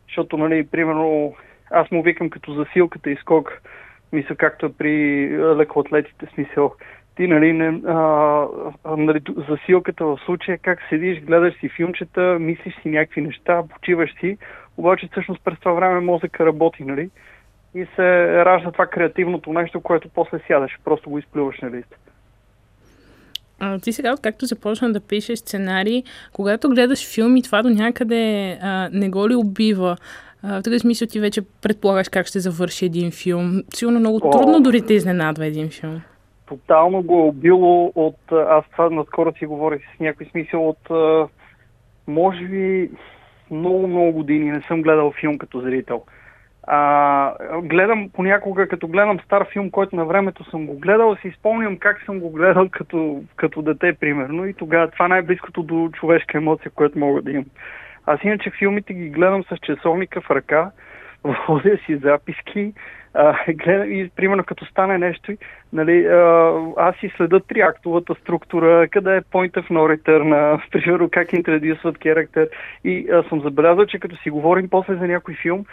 Защото, 0.08 0.38
нали, 0.38 0.68
примерно, 0.68 1.36
аз 1.72 1.92
му 1.92 2.04
викам 2.04 2.30
като 2.30 2.54
засилката 2.54 3.12
и 3.12 3.16
скок 3.16 3.62
Мисля, 4.14 4.36
както 4.36 4.74
при 4.74 5.28
лекоатлетите, 5.56 6.26
смисъл. 6.34 6.74
Ти, 7.16 7.28
нали, 7.28 7.54
не, 7.54 7.82
а, 7.88 8.46
нали, 8.98 9.22
засилката 9.50 10.06
в 10.06 10.20
случая, 10.26 10.58
как 10.58 10.80
седиш, 10.90 11.22
гледаш 11.22 11.60
си 11.60 11.70
филмчета, 11.70 12.38
мислиш 12.40 12.76
си 12.82 12.90
някакви 12.90 13.22
неща, 13.22 13.64
почиваш 13.74 14.16
си, 14.20 14.38
обаче 14.78 15.08
всъщност 15.12 15.42
през 15.44 15.60
това 15.60 15.72
време 15.72 16.00
мозъка 16.00 16.46
работи, 16.46 16.84
нали? 16.84 17.10
И 17.76 17.86
се 17.96 18.28
ражда 18.46 18.72
това 18.72 18.88
креативното 18.88 19.54
нещо, 19.54 19.82
което 19.82 20.10
после 20.10 20.40
сядаш, 20.48 20.78
просто 20.84 21.10
го 21.10 21.20
изплюваш 21.20 21.62
на 21.62 21.72
лист. 21.72 21.96
А, 23.60 23.80
ти 23.80 23.94
сега, 23.94 24.16
както 24.22 24.46
започна 24.46 24.94
да 24.94 25.00
пишеш 25.00 25.40
сценарий, 25.40 26.04
когато 26.34 26.70
гледаш 26.70 27.14
филми, 27.14 27.44
това 27.44 27.62
до 27.64 27.70
някъде 27.70 28.52
а, 28.62 28.90
не 28.94 29.10
го 29.10 29.30
ли 29.30 29.36
убива? 29.36 29.98
В 30.44 30.62
такъв 30.62 30.82
смисъл 30.82 31.08
ти 31.08 31.20
вече 31.20 31.42
предполагаш 31.62 32.10
как 32.10 32.28
ще 32.28 32.40
завърши 32.40 32.86
един 32.86 33.12
филм. 33.12 33.62
Сигурно 33.74 34.00
много 34.00 34.20
О, 34.24 34.30
трудно 34.30 34.62
дори 34.62 34.82
те 34.82 34.94
изненадва 34.94 35.46
един 35.46 35.70
филм. 35.70 36.02
Тотално 36.46 37.02
го 37.04 37.20
е 37.20 37.28
убило 37.28 37.92
от... 37.96 38.18
Аз 38.32 38.66
това 38.72 38.90
наскоро 38.90 39.34
си 39.40 39.46
говорих 39.46 39.82
с 39.96 40.00
някой 40.00 40.26
смисъл 40.26 40.70
от... 40.70 40.90
Може 42.08 42.46
би 42.46 42.92
много, 43.52 43.88
много 43.88 44.12
години 44.12 44.52
не 44.52 44.62
съм 44.62 44.82
гледал 44.82 45.12
филм 45.12 45.38
като 45.38 45.62
зрител. 45.62 46.04
А, 46.68 47.34
гледам 47.62 48.10
понякога, 48.14 48.68
като 48.68 48.88
гледам 48.88 49.20
стар 49.20 49.48
филм, 49.54 49.72
който 49.72 49.96
на 49.96 50.06
времето 50.06 50.50
съм 50.50 50.66
го 50.66 50.80
гледал, 50.80 51.16
си 51.16 51.34
спомням 51.40 51.78
как 51.78 52.02
съм 52.06 52.20
го 52.20 52.30
гледал 52.30 52.70
като, 52.72 53.24
като 53.36 53.62
дете, 53.62 53.94
примерно, 53.94 54.46
и 54.46 54.54
тогава 54.54 54.92
това 54.92 55.08
най-близкото 55.08 55.64
до 55.64 55.90
човешка 55.94 56.38
емоция, 56.38 56.72
което 56.76 57.00
мога 57.00 57.22
да 57.22 57.32
имам. 57.32 57.46
Аз 58.06 58.24
иначе 58.24 58.52
филмите 58.60 58.94
ги 58.94 59.10
гледам 59.10 59.44
с 59.44 59.58
часовника 59.58 60.22
в 60.22 60.32
ръка, 60.32 60.72
водя 61.48 61.78
си 61.86 61.98
записки, 61.98 62.74
а, 63.14 63.38
гледам, 63.54 63.92
и 63.92 64.10
примерно 64.16 64.44
като 64.44 64.66
стане 64.66 64.98
нещо, 64.98 65.32
нали, 65.74 66.06
а, 66.06 66.54
аз 66.78 66.96
си 66.96 67.14
следа 67.18 67.40
триактовата 67.40 68.16
структура, 68.16 68.88
къде 68.92 69.16
е 69.16 69.22
point 69.22 69.52
of 69.52 69.70
no 69.70 69.98
return, 69.98 70.62
примерно 70.72 71.10
как 71.12 71.34
интродюсват 71.34 72.04
характер 72.04 72.50
и 72.84 73.08
а, 73.12 73.24
съм 73.30 73.42
забелязал, 73.42 73.86
че 73.86 74.00
като 74.00 74.16
си 74.16 74.30
говорим 74.30 74.70
после 74.70 74.96
за 74.96 75.08
някой 75.08 75.36
филм, 75.42 75.66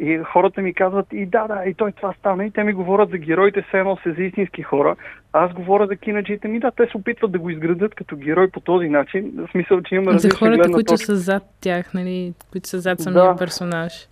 и 0.00 0.20
хората 0.32 0.62
ми 0.62 0.74
казват, 0.74 1.06
и 1.12 1.26
да, 1.26 1.46
да, 1.46 1.64
и 1.66 1.74
той 1.74 1.92
това 1.92 2.12
стана. 2.18 2.46
И 2.46 2.50
те 2.50 2.64
ми 2.64 2.72
говорят 2.72 3.10
за 3.10 3.18
героите, 3.18 3.62
все 3.62 3.78
едно 3.78 3.96
се 3.96 4.12
за 4.12 4.22
истински 4.22 4.62
хора. 4.62 4.96
Аз 5.32 5.52
говоря 5.52 5.86
за 5.86 5.96
кинаджите 5.96 6.48
ми, 6.48 6.60
да, 6.60 6.70
те 6.70 6.86
се 6.90 6.96
опитват 6.96 7.32
да 7.32 7.38
го 7.38 7.50
изградат 7.50 7.94
като 7.94 8.16
герой 8.16 8.50
по 8.50 8.60
този 8.60 8.88
начин. 8.88 9.32
В 9.36 9.50
смисъл, 9.50 9.82
че 9.82 9.94
има 9.94 10.18
За 10.18 10.30
хората, 10.30 10.70
които 10.70 10.92
точка. 10.92 11.06
са 11.06 11.16
зад 11.16 11.42
тях, 11.60 11.94
нали, 11.94 12.34
които 12.52 12.68
са 12.68 12.80
зад 12.80 13.00
самия 13.00 13.24
да. 13.24 13.36
персонаж. 13.36 14.08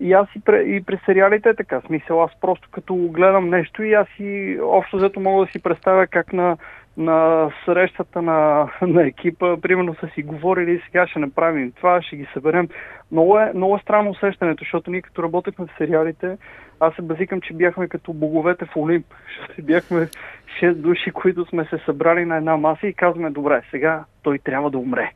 И 0.00 0.12
аз 0.12 0.28
и, 0.36 0.40
пре, 0.40 0.62
и 0.62 0.82
през 0.82 1.00
сериалите 1.06 1.48
е 1.48 1.54
така. 1.54 1.80
Смисъл, 1.86 2.22
аз 2.22 2.30
просто 2.40 2.68
като 2.72 2.94
гледам 2.94 3.50
нещо 3.50 3.82
и 3.82 3.92
аз 3.92 4.08
и 4.18 4.58
общо 4.62 4.96
взето 4.96 5.20
мога 5.20 5.46
да 5.46 5.52
си 5.52 5.62
представя 5.62 6.06
как 6.06 6.32
на 6.32 6.56
на 6.96 7.50
срещата 7.64 8.22
на, 8.22 8.70
на 8.82 9.06
екипа, 9.06 9.56
примерно 9.56 9.94
са 9.94 10.08
си 10.14 10.22
говорили, 10.22 10.82
сега 10.84 11.06
ще 11.06 11.18
направим 11.18 11.72
това, 11.72 12.02
ще 12.02 12.16
ги 12.16 12.26
съберем. 12.32 12.68
Много 13.12 13.38
е, 13.38 13.52
много 13.54 13.76
е 13.76 13.80
странно 13.82 14.10
усещането, 14.10 14.64
защото 14.64 14.90
ние 14.90 15.02
като 15.02 15.22
работехме 15.22 15.66
в 15.66 15.78
сериалите, 15.78 16.36
аз 16.80 16.94
се 16.94 17.02
базикам, 17.02 17.40
че 17.40 17.54
бяхме 17.54 17.88
като 17.88 18.12
боговете 18.12 18.64
в 18.64 18.76
Олимп, 18.76 19.06
защото 19.38 19.62
бяхме 19.62 20.08
6 20.62 20.74
души, 20.74 21.10
които 21.10 21.44
сме 21.44 21.64
се 21.64 21.78
събрали 21.78 22.24
на 22.24 22.36
една 22.36 22.56
маса 22.56 22.86
и 22.86 22.94
казваме, 22.94 23.30
добре, 23.30 23.62
сега 23.70 24.04
той 24.22 24.38
трябва 24.38 24.70
да 24.70 24.78
умре. 24.78 25.10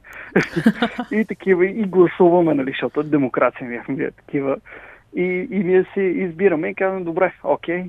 и 1.13 1.25
такива, 1.25 1.67
и 1.67 1.83
гласуваме, 1.83 2.55
нали, 2.55 2.71
защото 2.71 3.03
демокрация 3.03 3.69
бяхме 3.69 4.11
такива. 4.11 4.57
И, 5.17 5.49
и 5.51 5.59
ние 5.59 5.85
си 5.95 6.01
избираме 6.01 6.69
и 6.69 6.75
казваме, 6.75 7.05
добре, 7.05 7.33
окей, 7.45 7.85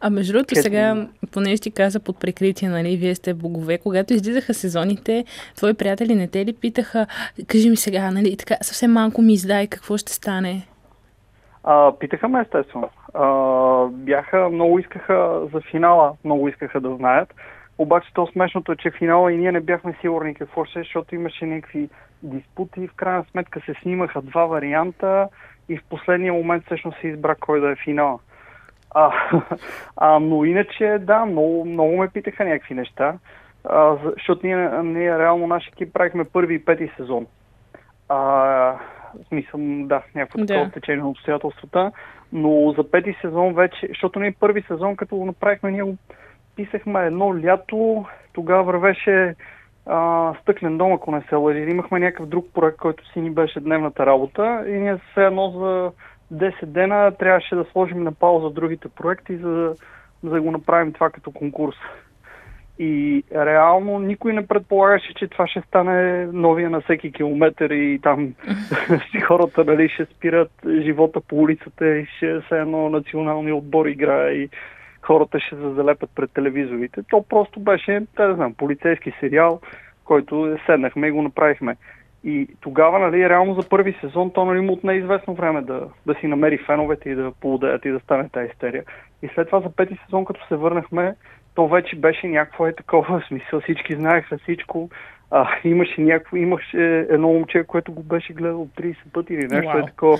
а 0.00 0.10
между 0.10 0.32
другото, 0.32 0.54
сега, 0.54 1.08
понеже 1.32 1.62
ти 1.62 1.70
каза 1.70 2.00
под 2.00 2.20
прикритие, 2.20 2.68
нали, 2.68 2.96
вие 2.96 3.14
сте 3.14 3.34
богове, 3.34 3.78
когато 3.78 4.14
излизаха 4.14 4.54
сезоните, 4.54 5.24
твои 5.56 5.74
приятели 5.74 6.14
не 6.14 6.28
те 6.28 6.44
ли 6.44 6.52
питаха, 6.52 7.06
кажи 7.46 7.70
ми 7.70 7.76
сега, 7.76 8.10
нали, 8.10 8.36
така, 8.36 8.54
съвсем 8.62 8.92
малко 8.92 9.22
ми 9.22 9.32
издай, 9.32 9.66
какво 9.66 9.96
ще 9.96 10.12
стане? 10.12 10.66
А, 11.64 11.92
питаха 11.98 12.28
ме, 12.28 12.40
естествено. 12.40 12.90
А, 13.14 13.26
бяха, 13.86 14.48
много 14.48 14.78
искаха 14.78 15.40
за 15.52 15.60
финала, 15.60 16.12
много 16.24 16.48
искаха 16.48 16.80
да 16.80 16.96
знаят. 16.96 17.34
Обаче 17.78 18.08
то 18.14 18.26
смешното 18.26 18.72
е, 18.72 18.76
че 18.76 18.90
финала 18.90 19.32
и 19.32 19.36
ние 19.36 19.52
не 19.52 19.60
бяхме 19.60 19.96
сигурни 20.00 20.34
какво 20.34 20.64
ще, 20.64 20.78
защото 20.78 21.14
имаше 21.14 21.46
някакви 21.46 21.88
диспути. 22.22 22.88
В 22.88 22.94
крайна 22.94 23.24
сметка 23.30 23.60
се 23.66 23.74
снимаха 23.82 24.22
два 24.22 24.44
варианта 24.44 25.28
и 25.68 25.76
в 25.76 25.82
последния 25.88 26.32
момент 26.32 26.64
всъщност 26.66 27.00
се 27.00 27.08
избра 27.08 27.34
кой 27.34 27.60
да 27.60 27.70
е 27.70 27.76
финала. 27.84 28.18
А, 28.94 29.12
а, 29.96 30.18
но 30.18 30.44
иначе, 30.44 30.98
да, 31.00 31.24
много, 31.24 31.64
много 31.64 31.96
ме 31.96 32.08
питаха 32.08 32.44
някакви 32.44 32.74
неща, 32.74 33.14
а, 33.64 33.96
защото 34.12 34.46
ние, 34.46 34.68
ние 34.82 35.18
реално 35.18 35.46
наш 35.46 35.68
екип 35.68 35.92
правихме 35.92 36.24
първи 36.24 36.54
и 36.54 36.64
пети 36.64 36.90
сезон. 36.96 37.26
А, 38.08 38.16
в 39.14 39.28
смисъл, 39.28 39.60
да, 39.62 40.02
някакво 40.14 40.38
да. 40.38 40.46
такова 40.46 40.70
течение 40.70 41.02
на 41.02 41.08
обстоятелствата, 41.08 41.92
но 42.32 42.74
за 42.76 42.90
пети 42.90 43.16
сезон 43.20 43.54
вече, 43.54 43.86
защото 43.88 44.20
ние 44.20 44.34
първи 44.40 44.62
сезон, 44.62 44.96
като 44.96 45.16
го 45.16 45.26
направихме, 45.26 45.70
ние 45.70 45.82
го 45.82 45.96
писахме 46.56 47.06
едно 47.06 47.38
лято, 47.44 48.04
тогава 48.32 48.62
вървеше 48.62 49.34
а, 49.86 50.32
стъклен 50.42 50.78
дом, 50.78 50.92
ако 50.92 51.10
не 51.10 51.22
се 51.28 51.34
лъжи. 51.34 51.60
Имахме 51.60 51.98
някакъв 51.98 52.26
друг 52.26 52.46
проект, 52.54 52.78
който 52.78 53.12
си 53.12 53.20
ни 53.20 53.30
беше 53.30 53.60
дневната 53.60 54.06
работа 54.06 54.64
и 54.66 54.72
ние 54.72 54.96
все 54.96 55.24
едно 55.24 55.50
за 55.50 55.92
10 56.32 56.66
дена 56.66 57.12
трябваше 57.18 57.56
да 57.56 57.64
сложим 57.72 58.02
на 58.02 58.12
пауза 58.12 58.50
другите 58.50 58.88
проекти, 58.88 59.36
за, 59.36 59.74
за 60.22 60.30
да 60.30 60.40
го 60.40 60.50
направим 60.50 60.92
това 60.92 61.10
като 61.10 61.30
конкурс. 61.30 61.76
И 62.78 63.22
реално 63.34 63.98
никой 63.98 64.32
не 64.32 64.46
предполагаше, 64.46 65.14
че 65.14 65.28
това 65.28 65.46
ще 65.46 65.60
стане 65.60 66.26
новия 66.26 66.70
на 66.70 66.80
всеки 66.80 67.12
километър 67.12 67.70
и 67.70 67.98
там 68.02 68.34
хората 69.26 69.64
нали, 69.64 69.88
ще 69.88 70.04
спират 70.04 70.50
живота 70.80 71.20
по 71.20 71.36
улицата 71.36 71.96
и 71.96 72.06
ще 72.16 72.40
се 72.48 72.58
едно 72.58 72.88
национални 72.88 73.52
отбор 73.52 73.86
играе 73.86 74.32
и 74.32 74.48
хората 75.02 75.40
ще 75.40 75.56
се 75.56 75.70
залепят 75.70 76.10
пред 76.14 76.30
телевизорите. 76.32 77.02
То 77.10 77.24
просто 77.28 77.60
беше, 77.60 78.06
да 78.16 78.34
знам, 78.34 78.54
полицейски 78.54 79.12
сериал, 79.20 79.60
който 80.04 80.56
седнахме 80.66 81.06
и 81.06 81.10
го 81.10 81.22
направихме. 81.22 81.76
И 82.24 82.48
тогава, 82.60 82.98
нали, 82.98 83.28
реално 83.28 83.54
за 83.54 83.68
първи 83.68 83.96
сезон, 84.00 84.30
то 84.30 84.44
нали, 84.44 84.60
му 84.60 84.72
отне 84.72 84.92
известно 84.92 85.34
време 85.34 85.62
да, 85.62 85.88
да 86.06 86.14
си 86.14 86.26
намери 86.26 86.58
феновете 86.58 87.10
и 87.10 87.14
да 87.14 87.32
поудеят 87.40 87.84
и 87.84 87.90
да 87.90 88.00
стане 88.00 88.28
тази 88.28 88.48
истерия. 88.52 88.84
И 89.22 89.28
след 89.34 89.46
това 89.46 89.60
за 89.60 89.70
пети 89.76 89.98
сезон, 90.04 90.24
като 90.24 90.46
се 90.48 90.56
върнахме, 90.56 91.14
то 91.54 91.68
вече 91.68 91.96
беше 91.96 92.28
някакво 92.28 92.66
е 92.66 92.72
такова 92.72 93.24
смисъл. 93.28 93.60
Всички 93.60 93.94
знаеха 93.94 94.38
всичко. 94.38 94.90
А, 95.34 95.48
имаше 95.64 96.00
някакво, 96.00 96.36
имаше 96.36 97.06
едно 97.10 97.28
момче, 97.28 97.64
което 97.64 97.92
го 97.92 98.02
беше 98.02 98.32
гледал 98.32 98.68
30 98.78 98.96
пъти 99.12 99.34
или 99.34 99.46
нещо 99.46 99.70
wow. 99.70 99.82
е 99.82 99.86
такова. 99.86 100.18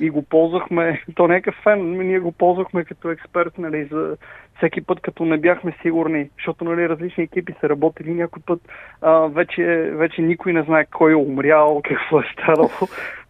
И 0.00 0.10
го 0.10 0.22
ползвахме, 0.22 1.02
то 1.14 1.28
не 1.28 1.36
е 1.36 1.52
фен, 1.62 1.98
ние 1.98 2.18
го 2.18 2.32
ползвахме 2.32 2.84
като 2.84 3.10
експерт, 3.10 3.58
нали, 3.58 3.84
за 3.84 4.16
всеки 4.56 4.80
път, 4.80 5.00
като 5.00 5.24
не 5.24 5.38
бяхме 5.38 5.72
сигурни, 5.82 6.30
защото 6.36 6.64
нали, 6.64 6.88
различни 6.88 7.24
екипи 7.24 7.54
са 7.60 7.68
работили 7.68 8.14
някой 8.14 8.42
път, 8.46 8.60
а, 9.02 9.12
вече, 9.12 9.62
вече 9.94 10.22
никой 10.22 10.52
не 10.52 10.62
знае 10.62 10.86
кой 10.86 11.12
е 11.12 11.16
умрял, 11.16 11.80
какво 11.84 12.20
е 12.20 12.24
станало, 12.32 12.70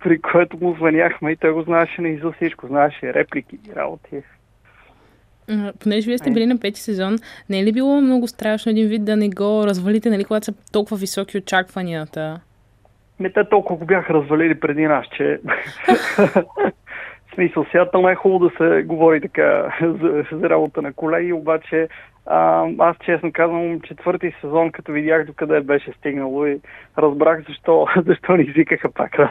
при 0.00 0.20
което 0.20 0.56
му 0.60 0.74
звъняхме 0.74 1.30
и 1.30 1.36
той 1.36 1.52
го 1.52 1.62
знаеше 1.62 2.02
на 2.02 2.08
изо 2.08 2.32
всичко, 2.32 2.66
знаеше 2.66 3.14
реплики 3.14 3.58
и 3.68 3.74
работи. 3.76 4.22
Понеже 5.80 6.06
вие 6.06 6.18
сте 6.18 6.30
били 6.30 6.46
на 6.46 6.60
пети 6.60 6.80
сезон, 6.80 7.16
не 7.50 7.60
е 7.60 7.64
ли 7.64 7.72
било 7.72 8.00
много 8.00 8.26
страшно 8.26 8.70
един 8.70 8.88
вид 8.88 9.04
да 9.04 9.16
не 9.16 9.28
го 9.28 9.64
развалите, 9.66 10.10
нали, 10.10 10.24
когато 10.24 10.44
са 10.44 10.52
толкова 10.72 10.96
високи 10.96 11.38
очакванията? 11.38 12.40
Не, 13.20 13.32
те 13.32 13.48
толкова 13.48 13.78
го 13.78 13.84
бяха 13.84 14.14
развалили 14.14 14.60
преди 14.60 14.86
нас, 14.86 15.06
че... 15.16 15.40
смисъл, 17.34 17.66
сега 17.70 17.90
там 17.90 18.08
е 18.08 18.14
хубаво 18.14 18.48
да 18.48 18.50
се 18.56 18.82
говори 18.82 19.20
така 19.20 19.76
за, 19.82 20.24
за 20.32 20.50
работа 20.50 20.82
на 20.82 20.92
колеги, 20.92 21.32
обаче 21.32 21.88
а, 22.26 22.66
аз 22.78 22.96
честно 23.04 23.32
казвам, 23.32 23.80
четвърти 23.80 24.34
сезон, 24.40 24.72
като 24.72 24.92
видях 24.92 25.26
до 25.26 25.32
къде 25.32 25.60
беше 25.60 25.92
стигнало 25.92 26.46
и 26.46 26.60
разбрах 26.98 27.44
защо, 27.48 27.86
защо 28.06 28.36
ни 28.36 28.44
извикаха 28.44 28.92
пак 28.92 29.18
раз. 29.18 29.30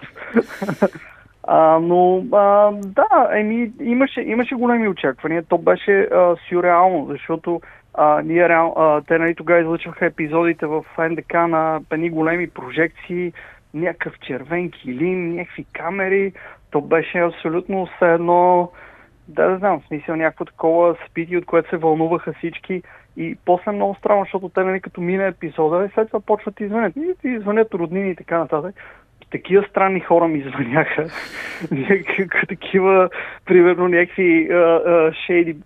А, 1.47 1.79
но 1.79 2.25
а, 2.31 2.71
да, 2.71 3.29
еми, 3.33 3.71
имаше, 3.81 4.21
имаше 4.21 4.55
големи 4.55 4.87
очаквания. 4.87 5.43
То 5.43 5.57
беше 5.57 5.99
а, 6.01 6.35
сюрреално, 6.49 7.05
защото 7.05 7.61
а, 7.93 8.21
ние, 8.21 8.43
а, 8.43 9.01
те 9.01 9.17
нали, 9.17 9.35
тогава 9.35 9.61
излъчваха 9.61 10.05
епизодите 10.05 10.65
в 10.65 10.83
НДК 10.97 11.33
на 11.33 11.79
едни 11.91 12.09
големи 12.09 12.49
прожекции, 12.49 13.33
някакъв 13.73 14.19
червен 14.19 14.71
килим, 14.71 15.35
някакви 15.35 15.65
камери. 15.73 16.33
То 16.71 16.81
беше 16.81 17.19
абсолютно 17.19 17.85
все 17.85 18.13
едно, 18.13 18.71
да, 19.27 19.49
да 19.49 19.57
знам, 19.57 19.79
в 19.79 19.87
смисъл 19.87 20.15
някакво 20.15 20.45
такова 20.45 20.95
събитие, 21.07 21.37
от 21.37 21.45
което 21.45 21.69
се 21.69 21.77
вълнуваха 21.77 22.33
всички. 22.33 22.83
И 23.17 23.37
после 23.45 23.71
много 23.71 23.95
странно, 23.95 24.23
защото 24.23 24.49
те, 24.49 24.63
нали, 24.63 24.81
като 24.81 25.01
мине 25.01 25.27
епизода, 25.27 25.85
и 25.85 25.93
след 25.93 26.07
това 26.07 26.19
почват 26.19 26.59
и 26.59 26.67
звънят. 26.67 26.95
И, 26.95 27.13
и 27.23 27.39
звънят 27.39 27.73
роднини 27.73 28.11
и 28.11 28.15
така 28.15 28.39
нататък 28.39 28.75
такива 29.31 29.65
странни 29.69 29.99
хора 29.99 30.27
ми 30.27 30.41
звъняха. 30.41 31.07
такива, 32.47 33.09
примерно, 33.45 33.87
някакви 33.87 34.49
шейди 35.25 35.57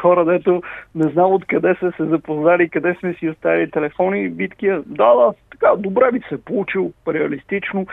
хора, 0.00 0.24
дето 0.24 0.62
не 0.94 1.08
знам 1.08 1.32
откъде 1.32 1.74
са 1.80 1.92
се 1.96 2.04
запознали, 2.04 2.68
къде 2.68 2.94
сме 3.00 3.14
си 3.14 3.28
оставили 3.28 3.70
телефони 3.70 4.24
и 4.24 4.28
битки. 4.28 4.68
Да, 4.86 5.14
да, 5.14 5.32
така, 5.50 5.76
добре 5.76 6.12
би 6.12 6.20
се 6.28 6.44
получил, 6.44 6.92
реалистично. 7.08 7.86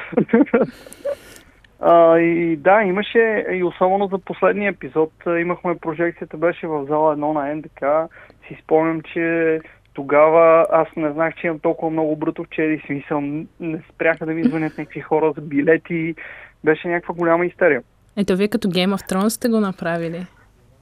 И 2.20 2.58
да, 2.60 2.84
имаше, 2.84 3.46
и 3.52 3.64
особено 3.64 4.08
за 4.08 4.18
последния 4.18 4.70
епизод, 4.70 5.12
имахме 5.40 5.78
прожекцията, 5.78 6.38
беше 6.38 6.68
в 6.68 6.86
зала 6.86 7.18
1 7.18 7.34
на 7.34 7.56
НДК. 7.56 8.12
Си 8.48 8.58
спомням, 8.64 9.02
че 9.02 9.60
тогава 9.96 10.66
аз 10.72 10.88
не 10.96 11.12
знах, 11.12 11.36
че 11.36 11.48
имам 11.48 11.60
толкова 11.60 11.92
много 11.92 12.16
брутовчери, 12.16 12.84
смисъл 12.86 13.22
не 13.60 13.82
спряха 13.94 14.26
да 14.26 14.32
ми 14.32 14.44
звънят 14.44 14.78
някакви 14.78 15.02
хора 15.02 15.34
за 15.36 15.42
билети, 15.42 16.16
беше 16.64 16.88
някаква 16.88 17.14
голяма 17.14 17.46
истерия. 17.46 17.82
Ето 18.18 18.36
вие 18.36 18.48
като 18.48 18.68
Game 18.68 18.96
of 18.96 19.12
Thrones 19.12 19.30
сте 19.30 19.50
го 19.50 19.60
направили. 19.60 20.26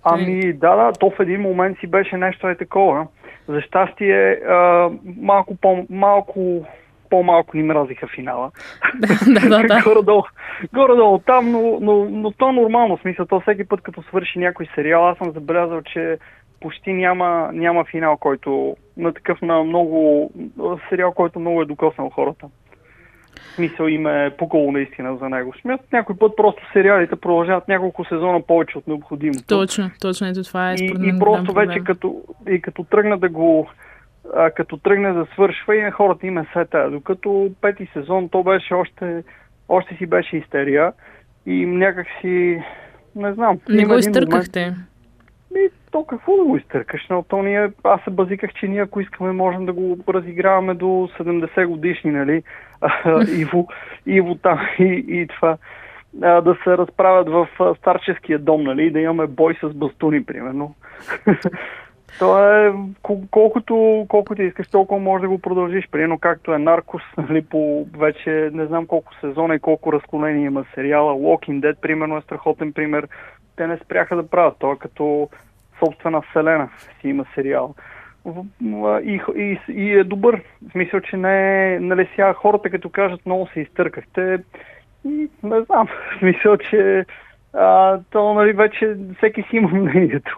Ами 0.04 0.54
да, 0.54 0.76
да, 0.76 0.92
то 1.00 1.10
в 1.10 1.20
един 1.20 1.42
момент 1.42 1.78
си 1.80 1.88
беше 1.88 2.18
нещо 2.18 2.48
е 2.48 2.58
такова. 2.58 3.08
За 3.48 3.62
щастие, 3.62 4.32
а, 4.32 4.90
малко, 5.22 5.56
по, 5.56 5.86
малко 5.90 6.66
по-малко 7.14 7.58
ни 7.58 7.64
мразиха 7.64 8.08
финала. 8.08 8.52
да, 9.00 9.50
да, 9.50 9.68
да. 9.68 9.82
горе-долу, 9.86 10.24
горе-долу 10.74 11.20
там, 11.20 11.52
но, 11.52 11.78
но, 11.82 12.06
но 12.10 12.32
то 12.32 12.50
е 12.50 12.52
нормално. 12.52 12.98
Смисъл, 12.98 13.26
то 13.26 13.40
всеки 13.40 13.64
път, 13.64 13.82
като 13.82 14.04
свърши 14.04 14.40
някой 14.40 14.68
сериал, 14.76 15.08
аз 15.10 15.18
съм 15.18 15.32
забелязал, 15.32 15.82
че 15.82 16.18
почти 16.64 16.94
няма, 16.94 17.50
няма 17.54 17.86
финал, 17.86 18.18
който 18.18 18.76
на 18.98 19.14
такъв 19.14 19.42
на 19.42 19.64
много 19.64 20.32
сериал, 20.90 21.12
който 21.12 21.40
много 21.40 21.62
е 21.62 21.66
докоснал 21.66 22.10
хората. 22.10 22.48
Смисъл 23.56 23.88
им 23.88 24.08
е 24.08 24.32
пукало 24.38 24.72
наистина 24.72 25.18
за 25.18 25.30
него. 25.30 25.54
Смятат 25.62 25.94
някой 25.94 26.18
път 26.18 26.36
просто 26.38 26.64
сериалите 26.74 27.16
продължават 27.16 27.68
няколко 27.68 28.06
сезона 28.06 28.42
повече 28.42 28.78
от 28.78 28.88
необходимото. 28.88 29.48
Точно, 29.48 29.90
точно 30.02 30.28
ето 30.28 30.44
това 30.44 30.72
е. 30.72 30.76
И, 30.76 30.86
и 30.86 31.20
просто 31.20 31.54
вече 31.54 31.80
като, 31.80 32.22
и 32.50 32.62
като 32.62 32.84
тръгна 32.84 33.18
да 33.18 33.30
го 33.30 33.70
а, 34.36 34.52
като 34.52 34.78
тръгне 34.78 35.14
да 35.14 35.28
свършва 35.34 35.76
и 35.76 35.92
хората 35.92 36.28
им 36.28 36.38
е 36.38 36.46
сета. 36.54 36.90
Докато 36.92 37.52
пети 37.62 37.90
сезон 37.94 38.30
то 38.30 38.44
беше 38.44 38.74
още, 38.74 39.24
още 39.70 39.96
си 39.96 40.06
беше 40.06 40.38
истерия 40.38 40.94
и 41.46 41.66
някак 41.66 42.08
си 42.22 42.64
не 43.16 43.34
знам. 43.34 43.60
Не 43.70 43.86
го 43.86 43.98
изтъркахте. 43.98 44.60
Момент, 44.60 44.78
ми, 45.54 45.70
то 45.92 46.06
какво 46.06 46.38
да 46.38 46.44
го 46.44 46.58
изтъркаш? 46.58 47.08
Но 47.10 47.24
то 47.24 47.42
ние, 47.42 47.72
аз 47.84 48.02
се 48.04 48.10
базиках, 48.10 48.54
че 48.54 48.68
ние 48.68 48.82
ако 48.82 49.02
искаме 49.02 49.32
можем 49.32 49.66
да 49.66 49.74
го 49.74 49.98
разиграваме 50.10 50.74
до 50.74 50.86
70 50.86 51.66
годишни, 51.66 52.12
нали? 52.12 52.44
Иво, 53.38 53.68
Иво 54.06 54.36
там 54.36 54.60
и, 54.80 55.06
и 55.08 55.28
това. 55.28 55.58
Да 56.16 56.58
се 56.64 56.78
разправят 56.78 57.30
в 57.30 57.48
старческия 57.80 58.40
дом, 58.40 58.64
нали? 58.64 58.92
Да 58.92 59.00
имаме 59.00 59.28
бой 59.28 59.58
с 59.64 59.74
бастуни, 59.74 60.26
примерно. 60.26 60.76
То 62.20 62.56
е 62.56 62.74
колкото, 63.32 64.06
колкото 64.10 64.42
искаш, 64.42 64.68
толкова 64.68 65.02
може 65.02 65.22
да 65.22 65.30
го 65.30 65.40
продължиш. 65.40 65.88
Примерно 65.92 66.20
както 66.20 66.54
е 66.54 66.58
Наркос, 66.58 67.02
нали, 67.18 67.42
по 67.42 67.88
вече 67.98 68.50
не 68.54 68.66
знам 68.66 68.86
колко 68.86 69.14
сезона 69.22 69.56
и 69.56 69.60
колко 69.60 69.94
разклонения 69.94 70.46
има 70.46 70.66
сериала. 70.76 71.14
Walking 71.14 71.60
Dead, 71.60 71.76
примерно, 71.82 72.18
е 72.18 72.22
страхотен 72.22 72.74
пример 72.74 73.08
те 73.56 73.68
не 73.68 73.78
спряха 73.78 74.16
да 74.16 74.30
правят. 74.30 74.56
Той 74.60 74.74
е 74.74 74.78
като 74.78 75.30
собствена 75.80 76.22
вселена 76.22 76.70
си 77.02 77.10
има 77.10 77.26
сериал. 77.36 77.76
И, 79.04 79.22
и, 79.36 79.60
и 79.70 79.94
е 79.94 80.04
добър. 80.04 80.42
В 80.70 80.72
смисъл, 80.72 81.00
че 81.00 81.18
не. 81.18 81.80
Нали 81.80 82.10
сега 82.12 82.34
хората 82.34 82.70
като 82.70 82.90
кажат 82.90 83.26
много 83.26 83.48
се 83.48 83.60
изтъркахте, 83.60 84.40
и 85.06 85.30
не 85.44 85.62
знам. 85.62 85.88
В 86.16 86.20
смисъл, 86.20 86.58
че 86.58 87.06
а, 87.54 88.00
то 88.12 88.34
нали 88.34 88.54
вече 88.54 88.96
всеки 89.18 89.42
си 89.42 89.56
има 89.56 89.70
мнението. 89.70 90.38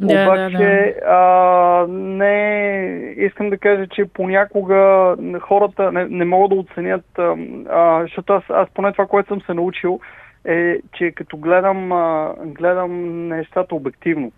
Да, 0.00 0.22
Обаче 0.22 0.56
да, 0.56 0.64
да. 0.64 0.94
А, 1.06 1.86
не 1.88 3.14
искам 3.16 3.50
да 3.50 3.58
кажа, 3.58 3.86
че 3.86 4.04
понякога 4.04 5.16
хората 5.40 5.92
не, 5.92 6.08
не 6.08 6.24
могат 6.24 6.50
да 6.50 6.56
оценят, 6.56 7.18
а, 7.18 8.02
защото 8.02 8.32
аз, 8.32 8.42
аз 8.48 8.68
поне 8.74 8.92
това, 8.92 9.06
което 9.06 9.28
съм 9.28 9.40
се 9.40 9.54
научил, 9.54 10.00
е, 10.48 10.78
че 10.92 11.10
като 11.10 11.36
гледам, 11.36 11.92
а, 11.92 12.34
гледам 12.44 13.28
нещата 13.28 13.74
обективно 13.74 14.32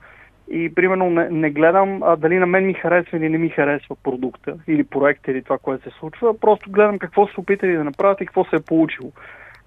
и 0.51 0.75
примерно 0.75 1.11
не, 1.11 1.31
не 1.31 1.51
гледам 1.51 2.03
а, 2.03 2.17
дали 2.17 2.39
на 2.39 2.47
мен 2.47 2.67
ми 2.67 2.75
харесва 2.75 3.19
или 3.19 3.29
не 3.29 3.39
ми 3.39 3.49
харесва 3.49 3.97
продукта 4.03 4.55
или 4.69 4.85
проекта 4.85 5.31
или 5.31 5.43
това, 5.43 5.59
което 5.59 5.91
се 5.91 5.97
случва, 5.99 6.41
просто 6.41 6.71
гледам 6.71 6.99
какво 6.99 7.27
са 7.27 7.41
опитали 7.41 7.77
да 7.77 7.85
направят 7.85 8.21
и 8.21 8.27
какво 8.27 8.45
се 8.45 8.57
е 8.57 8.67
получило. 8.67 9.13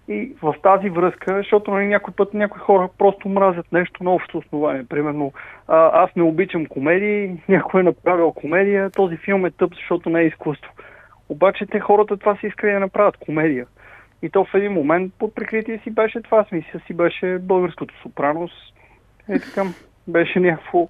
И 0.08 0.36
в 0.42 0.56
тази 0.64 0.90
връзка, 0.90 1.38
защото 1.38 1.72
нали, 1.72 1.88
някой 1.88 2.14
път 2.14 2.34
някои 2.34 2.60
хора 2.62 2.90
просто 2.98 3.30
мразят 3.30 3.72
нещо 3.72 4.04
на 4.04 4.12
общо 4.12 4.38
основание. 4.38 4.86
Примерно, 4.90 5.34
а, 5.68 6.04
аз 6.04 6.16
не 6.16 6.24
обичам 6.24 6.66
комедии, 6.66 7.42
някой 7.50 7.82
е 7.82 7.84
направил 7.84 8.32
комедия, 8.32 8.90
този 8.90 9.18
филм 9.18 9.46
е 9.46 9.52
тъп, 9.52 9.76
защото 9.76 10.10
не 10.10 10.22
е 10.22 10.26
изкуство. 10.26 10.72
Обаче 11.30 11.66
те 11.66 11.80
хората 11.80 12.18
това 12.18 12.36
си 12.36 12.48
искали 12.48 12.72
да 12.72 12.80
направят 12.80 13.18
комедия. 13.18 13.66
И 14.24 14.30
то 14.30 14.46
в 14.46 14.54
един 14.54 14.72
момент 14.72 15.14
под 15.20 15.36
прикритие 15.36 15.80
си 15.84 15.92
беше 15.92 16.22
това, 16.22 16.46
смисъл 16.50 16.82
си 16.88 16.94
беше 16.94 17.38
българското 17.42 17.94
сопранос. 18.02 18.52
Е 19.30 19.40
така, 19.40 19.64
беше 20.08 20.40
някакво 20.40 20.88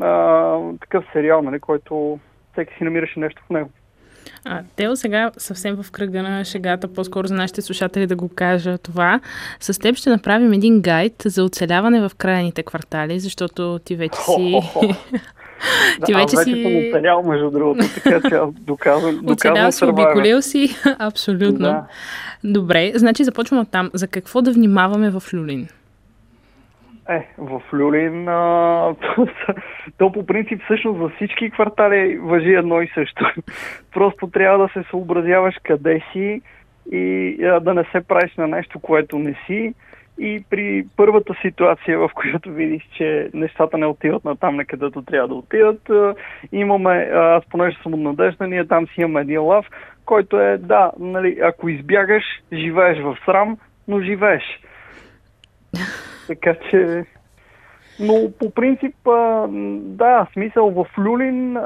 а, 0.00 0.58
такъв 0.80 1.04
сериал, 1.12 1.42
нали, 1.42 1.60
който 1.60 2.18
всеки 2.52 2.74
си 2.78 2.84
намираше 2.84 3.20
нещо 3.20 3.42
в 3.46 3.50
него. 3.50 3.70
А, 4.44 4.62
Тео, 4.76 4.96
сега 4.96 5.30
съвсем 5.38 5.82
в 5.82 5.90
кръга 5.90 6.22
на 6.22 6.44
шегата, 6.44 6.94
по-скоро 6.94 7.26
за 7.26 7.34
нашите 7.34 7.62
слушатели 7.62 8.06
да 8.06 8.16
го 8.16 8.30
кажа 8.34 8.78
това. 8.78 9.20
С 9.60 9.78
теб 9.78 9.96
ще 9.96 10.10
направим 10.10 10.52
един 10.52 10.82
гайд 10.82 11.14
за 11.24 11.44
оцеляване 11.44 12.08
в 12.08 12.14
крайните 12.18 12.62
квартали, 12.62 13.20
защото 13.20 13.78
ти 13.84 13.96
вече 13.96 14.18
си... 14.20 14.60
ти 16.06 16.14
вече, 16.14 16.36
вече 16.36 16.50
си... 16.50 16.62
съм 16.62 16.76
оцелял, 16.76 17.22
между 17.22 17.50
другото, 17.50 17.84
така 17.94 18.28
че 18.28 18.34
аз 18.34 18.52
доказвам. 18.52 19.20
Оцелял 19.26 19.72
си, 19.72 19.84
обиколил 19.84 20.42
си, 20.42 20.68
абсолютно. 20.98 21.58
Да. 21.58 21.86
Добре, 22.44 22.92
значи 22.94 23.24
започваме 23.24 23.62
от 23.62 23.70
там. 23.70 23.90
За 23.94 24.08
какво 24.08 24.42
да 24.42 24.52
внимаваме 24.52 25.10
в 25.10 25.22
Люлин? 25.34 25.68
Е, 27.08 27.28
в 27.38 27.62
Люлин, 27.72 28.28
а, 28.28 28.94
то, 28.94 29.26
то 29.98 30.12
по 30.12 30.26
принцип 30.26 30.62
всъщност 30.64 30.98
за 31.00 31.08
всички 31.08 31.50
квартали 31.50 32.18
въжи 32.18 32.52
едно 32.52 32.82
и 32.82 32.90
също. 32.94 33.24
Просто 33.94 34.26
трябва 34.26 34.58
да 34.58 34.72
се 34.72 34.88
съобразяваш 34.90 35.54
къде 35.64 36.02
си 36.12 36.42
и 36.92 37.36
а, 37.44 37.60
да 37.60 37.74
не 37.74 37.84
се 37.92 38.00
правиш 38.00 38.36
на 38.36 38.48
нещо, 38.48 38.80
което 38.80 39.18
не 39.18 39.34
си. 39.46 39.74
И 40.22 40.44
при 40.50 40.86
първата 40.96 41.34
ситуация, 41.42 41.98
в 41.98 42.10
която 42.14 42.50
видиш, 42.50 42.88
че 42.96 43.30
нещата 43.34 43.78
не 43.78 43.86
отиват 43.86 44.24
на 44.24 44.36
там, 44.36 44.56
на 44.56 44.64
където 44.64 45.02
трябва 45.02 45.28
да 45.28 45.34
отидат, 45.34 45.90
имаме, 46.52 47.10
аз 47.12 47.44
понеже 47.50 47.78
съм 47.82 47.94
от 47.94 48.00
надежда, 48.00 48.46
ние 48.46 48.66
там 48.66 48.86
си 48.86 49.00
имаме 49.00 49.20
един 49.20 49.42
лав, 49.42 49.66
който 50.04 50.40
е, 50.40 50.58
да, 50.58 50.92
нали, 50.98 51.38
ако 51.42 51.68
избягаш, 51.68 52.24
живееш 52.52 52.98
в 53.02 53.16
срам, 53.24 53.56
но 53.88 54.00
живееш. 54.00 54.42
Така 56.26 56.54
че... 56.70 57.04
Но 58.02 58.14
по 58.38 58.50
принцип, 58.50 58.94
да, 59.80 60.26
смисъл 60.32 60.70
в 60.70 60.86
Люлин, 60.98 61.56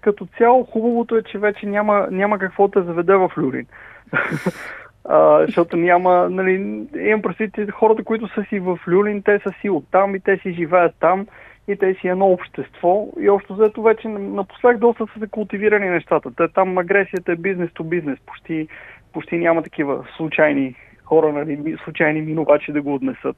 като 0.00 0.26
цяло 0.38 0.64
хубавото 0.64 1.16
е, 1.16 1.22
че 1.22 1.38
вече 1.38 1.66
няма, 1.66 2.08
няма 2.10 2.38
какво 2.38 2.68
да 2.68 2.82
заведе 2.82 3.14
в 3.14 3.30
Люлин. 3.38 3.66
А, 5.08 5.46
защото 5.46 5.76
няма, 5.76 6.28
нали, 6.30 6.52
имам 6.98 7.22
предвид 7.22 7.70
хората, 7.70 8.04
които 8.04 8.28
са 8.28 8.44
си 8.48 8.58
в 8.58 8.78
Люлин, 8.88 9.22
те 9.22 9.38
са 9.38 9.54
си 9.60 9.70
оттам 9.70 10.14
и 10.14 10.20
те 10.20 10.38
си 10.38 10.52
живеят 10.52 10.94
там 11.00 11.26
и 11.68 11.76
те 11.76 11.94
си 12.00 12.08
едно 12.08 12.26
общество 12.26 13.08
и 13.20 13.30
общо 13.30 13.54
взето 13.54 13.82
вече 13.82 14.08
напоследък 14.08 14.78
доста 14.78 15.06
са 15.14 15.20
се 15.20 15.26
култивирани 15.26 15.88
нещата. 15.88 16.30
Те, 16.36 16.48
там 16.48 16.78
агресията 16.78 17.32
е 17.32 17.36
бизнес 17.36 17.70
то 17.74 17.84
бизнес, 17.84 18.18
почти, 18.26 18.68
почти 19.12 19.36
няма 19.36 19.62
такива 19.62 20.04
случайни 20.16 20.74
хора, 21.04 21.32
нали, 21.32 21.76
случайни 21.84 22.20
минувачи 22.20 22.72
да 22.72 22.82
го 22.82 22.94
отнесат. 22.94 23.36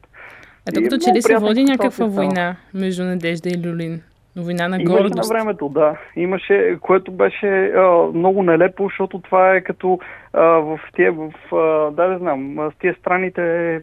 Ето 0.68 0.82
като 0.82 0.98
че 0.98 1.12
ли 1.12 1.22
се 1.22 1.36
води 1.36 1.64
някаква 1.64 2.06
война 2.06 2.56
между 2.74 3.04
Надежда 3.04 3.48
и 3.48 3.68
Люлин? 3.68 4.02
Война 4.38 4.68
на 4.68 4.78
гордост. 4.78 5.14
Имаше 5.14 5.32
на 5.32 5.38
времето, 5.38 5.68
да. 5.68 5.96
Имаше, 6.16 6.78
което 6.80 7.12
беше 7.12 7.72
а, 7.76 8.10
много 8.14 8.42
нелепо, 8.42 8.84
защото 8.84 9.18
това 9.18 9.54
е 9.54 9.60
като 9.60 9.98
а, 10.32 10.42
в 10.42 10.80
тия, 10.96 11.12
в, 11.12 11.32
а, 11.52 11.90
да 11.90 12.08
не 12.08 12.18
знам, 12.18 12.70
с 12.74 12.78
тия 12.78 12.94
страните 12.94 13.80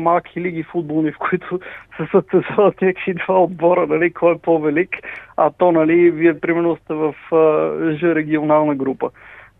малки 0.00 0.40
лиги 0.40 0.62
футболни, 0.62 1.12
в 1.12 1.18
които 1.18 1.60
се 1.96 2.08
състезават 2.12 2.82
някакви 2.82 3.14
два 3.14 3.42
отбора, 3.42 3.86
нали, 3.86 4.12
кой 4.12 4.34
е 4.34 4.38
по-велик, 4.38 4.96
а 5.36 5.50
то, 5.50 5.72
нали, 5.72 6.10
вие 6.10 6.40
примерно 6.40 6.76
сте 6.76 6.94
в 6.94 7.14
а, 7.32 7.68
Ж 7.96 8.02
регионална 8.02 8.74
група. 8.74 9.10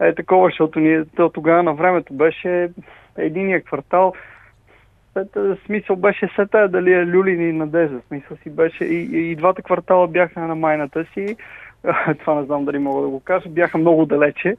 Е 0.00 0.14
такова, 0.14 0.48
защото 0.48 0.80
ние 0.80 1.04
то, 1.16 1.28
тогава 1.28 1.62
на 1.62 1.74
времето 1.74 2.14
беше 2.14 2.70
единия 3.16 3.62
квартал, 3.62 4.12
смисъл 5.66 5.96
беше 5.96 6.28
сета 6.36 6.68
дали 6.68 6.92
е 6.92 7.06
Люлин 7.06 7.48
и 7.48 7.52
Надежда. 7.52 8.00
Смисъл 8.08 8.36
си 8.36 8.50
беше 8.50 8.84
и, 8.84 9.30
и 9.30 9.36
двата 9.36 9.62
квартала 9.62 10.08
бяха 10.08 10.40
на 10.40 10.54
майната 10.54 11.04
си. 11.14 11.36
Това 12.20 12.34
не 12.34 12.44
знам 12.44 12.64
дали 12.64 12.78
мога 12.78 13.02
да 13.02 13.08
го 13.08 13.20
кажа. 13.20 13.48
Бяха 13.48 13.78
много 13.78 14.06
далече. 14.06 14.56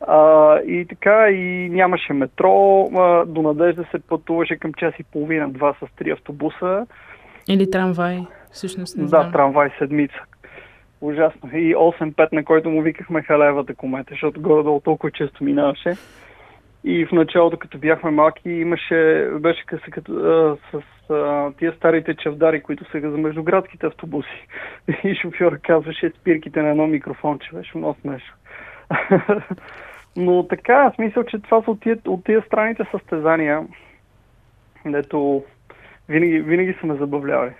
А, 0.00 0.56
и 0.58 0.86
така, 0.88 1.28
и 1.30 1.68
нямаше 1.70 2.12
метро. 2.12 2.88
А, 2.94 3.24
до 3.24 3.42
Надежда 3.42 3.84
се 3.90 3.98
пътуваше 3.98 4.56
към 4.56 4.72
час 4.74 4.94
и 4.98 5.04
половина, 5.04 5.48
два 5.48 5.74
с 5.74 5.96
три 5.96 6.10
автобуса. 6.10 6.86
Или 7.48 7.70
трамвай, 7.70 8.18
всъщност 8.52 8.96
не 8.96 9.02
Да, 9.02 9.08
знам. 9.08 9.32
трамвай 9.32 9.70
седмица. 9.78 10.20
Ужасно. 11.00 11.50
И 11.52 11.76
8-5, 11.76 12.32
на 12.32 12.44
който 12.44 12.70
му 12.70 12.82
викахме 12.82 13.22
халевата 13.22 13.74
комета, 13.74 14.08
защото 14.10 14.40
горе-долу 14.40 14.80
толкова 14.80 15.10
често 15.10 15.44
минаваше. 15.44 15.94
И 16.84 17.06
в 17.06 17.12
началото, 17.12 17.58
като 17.58 17.78
бяхме 17.78 18.10
малки, 18.10 18.50
имаше, 18.50 19.30
беше 19.40 19.66
къса 19.66 19.90
като, 19.90 20.12
а, 20.12 20.56
с 20.70 21.10
а, 21.10 21.52
тия 21.58 21.72
старите 21.72 22.14
чавдари, 22.14 22.62
които 22.62 22.84
са 22.90 23.00
за 23.00 23.18
междуградските 23.18 23.86
автобуси. 23.86 24.46
И 25.04 25.14
шофьора 25.14 25.58
казваше 25.58 26.12
спирките 26.20 26.62
на 26.62 26.68
едно 26.68 26.86
микрофонче. 26.86 27.50
Беше 27.54 27.78
много 27.78 27.96
смешно. 28.00 28.34
Но 30.16 30.48
така, 30.48 30.92
смисъл, 30.94 31.24
че 31.24 31.38
това 31.38 31.62
са 31.62 31.70
от 31.70 31.80
тия, 31.80 31.98
от 32.06 32.24
тия 32.24 32.42
страните 32.46 32.84
състезания, 32.90 33.66
дето 34.86 35.44
винаги, 36.08 36.40
винаги 36.40 36.76
са 36.80 36.86
ме 36.86 36.96
забавлявали. 36.96 37.52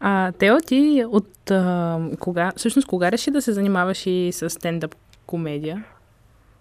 А, 0.00 0.32
Тео, 0.32 0.56
ти 0.66 1.04
от 1.08 1.50
а, 1.50 1.98
кога, 2.20 2.52
всъщност 2.56 2.88
кога 2.88 3.12
реши 3.12 3.30
да 3.30 3.42
се 3.42 3.52
занимаваш 3.52 4.06
и 4.06 4.32
с 4.32 4.50
стендъп 4.50 4.94
комедия? 5.26 5.84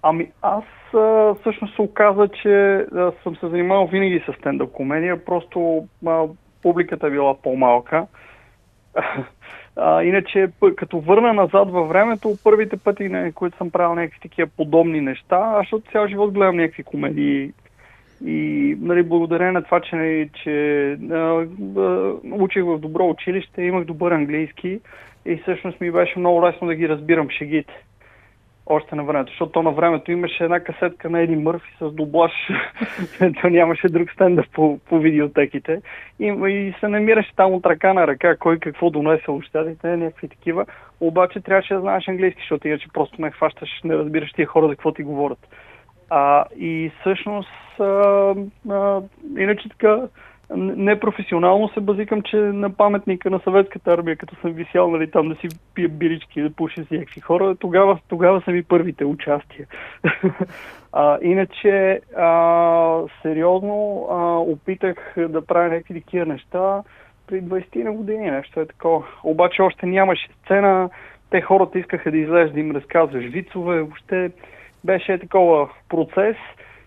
Ами 0.04 0.32
аз 0.42 0.64
а, 0.94 1.34
всъщност 1.34 1.76
се 1.76 1.82
оказа, 1.82 2.28
че 2.28 2.74
а, 2.76 3.12
съм 3.24 3.36
се 3.36 3.48
занимавал 3.48 3.88
винаги 3.88 4.24
с 4.26 4.34
стендъп 4.34 4.72
комедия, 4.72 5.26
просто 5.26 5.88
а, 6.08 6.26
публиката 6.62 7.08
е 7.08 7.12
била 7.12 7.42
по-малка. 7.42 8.08
А, 9.76 10.04
иначе, 10.04 10.50
като 10.76 11.00
върна 11.00 11.34
назад 11.34 11.72
във 11.72 11.90
времето, 11.90 12.38
първите 12.44 12.78
пъти, 12.78 13.10
на 13.10 13.34
които 13.34 13.58
съм 13.58 13.72
правил 13.72 13.96
някакви 13.96 14.20
такива 14.20 14.50
подобни 14.58 15.02
неща, 15.02 15.56
защото 15.60 15.92
цял 15.92 16.08
живот 16.08 16.34
гледам 16.34 16.56
някакви 16.56 16.84
комедии 16.84 17.54
и 18.26 18.78
нали, 18.82 19.04
благодарение 19.04 19.52
на 19.52 19.64
това, 19.64 19.82
че, 19.82 19.96
нали, 19.96 20.30
че 20.44 20.52
а, 21.12 21.16
а, 21.16 22.14
учих 22.32 22.64
в 22.64 22.80
добро 22.80 23.10
училище, 23.10 23.62
имах 23.64 23.86
добър 23.86 24.12
английски 24.12 24.80
и 25.26 25.36
всъщност 25.36 25.82
ми 25.82 25.92
беше 25.92 26.20
много 26.20 26.46
лесно 26.46 26.68
да 26.68 26.76
ги 26.76 26.90
разбирам 26.90 27.30
шегите 27.30 27.74
още 28.72 28.96
на 28.96 29.04
времето, 29.04 29.32
защото 29.32 29.64
на 29.64 29.72
времето 29.72 30.12
имаше 30.12 30.44
една 30.44 30.60
касетка 30.60 31.10
на 31.10 31.20
Еди 31.20 31.36
Мърфи 31.36 31.72
с 31.82 31.92
дублаж, 31.92 32.32
то 33.42 33.50
нямаше 33.50 33.90
друг 33.90 34.12
стендър 34.12 34.50
по, 34.54 34.80
по 34.90 35.00
видеотеките 35.00 35.82
и, 36.20 36.26
и 36.28 36.74
се 36.80 36.88
намираше 36.88 37.36
там 37.36 37.54
от 37.54 37.66
ръка 37.66 37.94
на 37.94 38.08
ръка, 38.08 38.38
кой 38.38 38.60
какво 38.60 38.90
донесе 38.90 39.32
общатите, 39.32 39.98
някакви 39.98 40.28
такива, 40.28 40.66
обаче 41.00 41.40
трябваше 41.40 41.74
да 41.74 41.82
знаеш 41.82 42.08
английски, 42.08 42.42
защото 42.42 42.68
иначе 42.68 42.88
просто 42.94 43.22
не 43.22 43.32
хващаш, 43.32 43.70
не 43.84 43.96
разбираш 43.96 44.32
тия 44.32 44.48
хора 44.48 44.68
за 44.68 44.74
какво 44.74 44.92
ти 44.92 45.04
говорят. 45.04 45.40
А, 46.10 46.46
и 46.56 46.92
всъщност, 47.00 47.80
а, 47.80 48.36
а, 48.70 49.02
иначе 49.38 49.70
така, 49.70 50.00
непрофесионално 50.56 51.70
се 51.70 51.80
базикам, 51.80 52.22
че 52.22 52.36
на 52.36 52.70
паметника 52.70 53.30
на 53.30 53.40
съветската 53.40 53.94
армия, 53.94 54.16
като 54.16 54.36
съм 54.36 54.54
висял 54.54 54.92
нали, 54.92 55.12
там 55.12 55.30
да 55.30 55.36
си 55.36 55.48
пия 55.74 55.90
бирички, 55.90 56.42
да 56.42 56.50
пуша 56.50 56.86
си 56.86 56.98
някакви 56.98 57.22
хора, 57.22 57.56
тогава, 57.56 58.00
тогава 58.08 58.42
са 58.42 58.52
ми 58.52 58.64
първите 58.64 59.06
участия. 59.06 59.68
а, 60.94 61.18
иначе, 61.22 62.02
а, 62.18 63.00
сериозно 63.22 64.08
а, 64.12 64.38
опитах 64.38 65.14
да 65.18 65.46
правя 65.46 65.70
някакви 65.70 66.02
такива 66.02 66.26
неща 66.26 66.84
при 67.28 67.44
20 67.44 67.84
на 67.84 67.92
години, 67.92 68.32
нещо 68.32 68.60
е 68.60 68.66
такова. 68.66 69.04
Обаче 69.24 69.62
още 69.62 69.86
нямаше 69.86 70.30
сцена, 70.44 70.90
те 71.30 71.42
хората 71.42 71.80
искаха 71.80 72.12
да 72.12 72.18
излезеш 72.18 72.54
да 72.54 72.60
им 72.60 72.72
разказваш 72.72 73.26
вицове, 73.26 73.82
въобще 73.82 74.32
беше 74.84 75.20
такова 75.20 75.70
процес– 75.90 76.36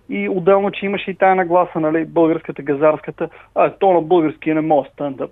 и 0.09 0.29
отделно, 0.29 0.71
че 0.71 0.87
имаше 0.87 1.11
и 1.11 1.15
тая 1.15 1.35
нагласа, 1.35 1.81
нали, 1.81 2.05
българската, 2.05 2.63
газарската, 2.63 3.29
а, 3.55 3.71
то 3.71 3.93
на 3.93 4.01
български 4.01 4.55
не 4.55 4.61
може 4.61 4.91
стендъп. 4.91 5.31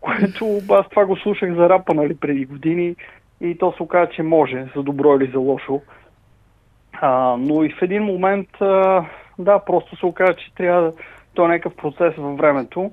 Което 0.00 0.58
аз 0.70 0.88
това 0.88 1.06
го 1.06 1.16
слушах 1.16 1.54
за 1.54 1.68
рапа, 1.68 1.94
нали, 1.94 2.16
преди 2.16 2.44
години 2.44 2.96
и 3.40 3.58
то 3.58 3.72
се 3.76 3.82
оказа, 3.82 4.10
че 4.12 4.22
може, 4.22 4.66
за 4.76 4.82
добро 4.82 5.16
или 5.16 5.30
за 5.30 5.38
лошо. 5.38 5.80
А, 6.92 7.36
но 7.38 7.64
и 7.64 7.72
в 7.72 7.82
един 7.82 8.02
момент, 8.02 8.48
а, 8.60 9.04
да, 9.38 9.58
просто 9.58 9.96
се 9.96 10.06
оказа, 10.06 10.34
че 10.34 10.54
трябва 10.54 10.92
то 11.34 11.44
е 11.44 11.48
някакъв 11.48 11.76
процес 11.76 12.14
във 12.16 12.36
времето. 12.36 12.90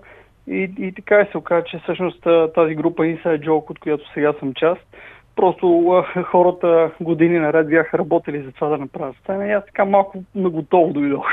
И, 0.48 0.72
и 0.78 0.94
така 0.96 1.22
и 1.22 1.32
се 1.32 1.38
оказа, 1.38 1.63
че 1.63 1.80
всъщност 1.80 2.28
тази 2.56 2.76
група 2.76 3.04
Inside 3.04 3.48
Joke, 3.48 3.70
от 3.72 3.80
която 3.80 4.13
сега 4.13 4.34
съм 4.40 4.54
част, 4.54 4.98
Просто 5.38 5.88
а, 5.89 6.23
хората 6.23 6.91
години 7.02 7.39
наред 7.39 7.69
бяха 7.69 7.97
работили 7.97 8.43
за 8.43 8.52
това 8.52 8.67
да 8.67 8.78
направят 8.78 9.15
сцена 9.23 9.47
и 9.47 9.52
аз 9.52 9.65
така 9.65 9.86
малко 9.86 10.23
наготово 10.36 10.93
дойдох. 10.93 11.26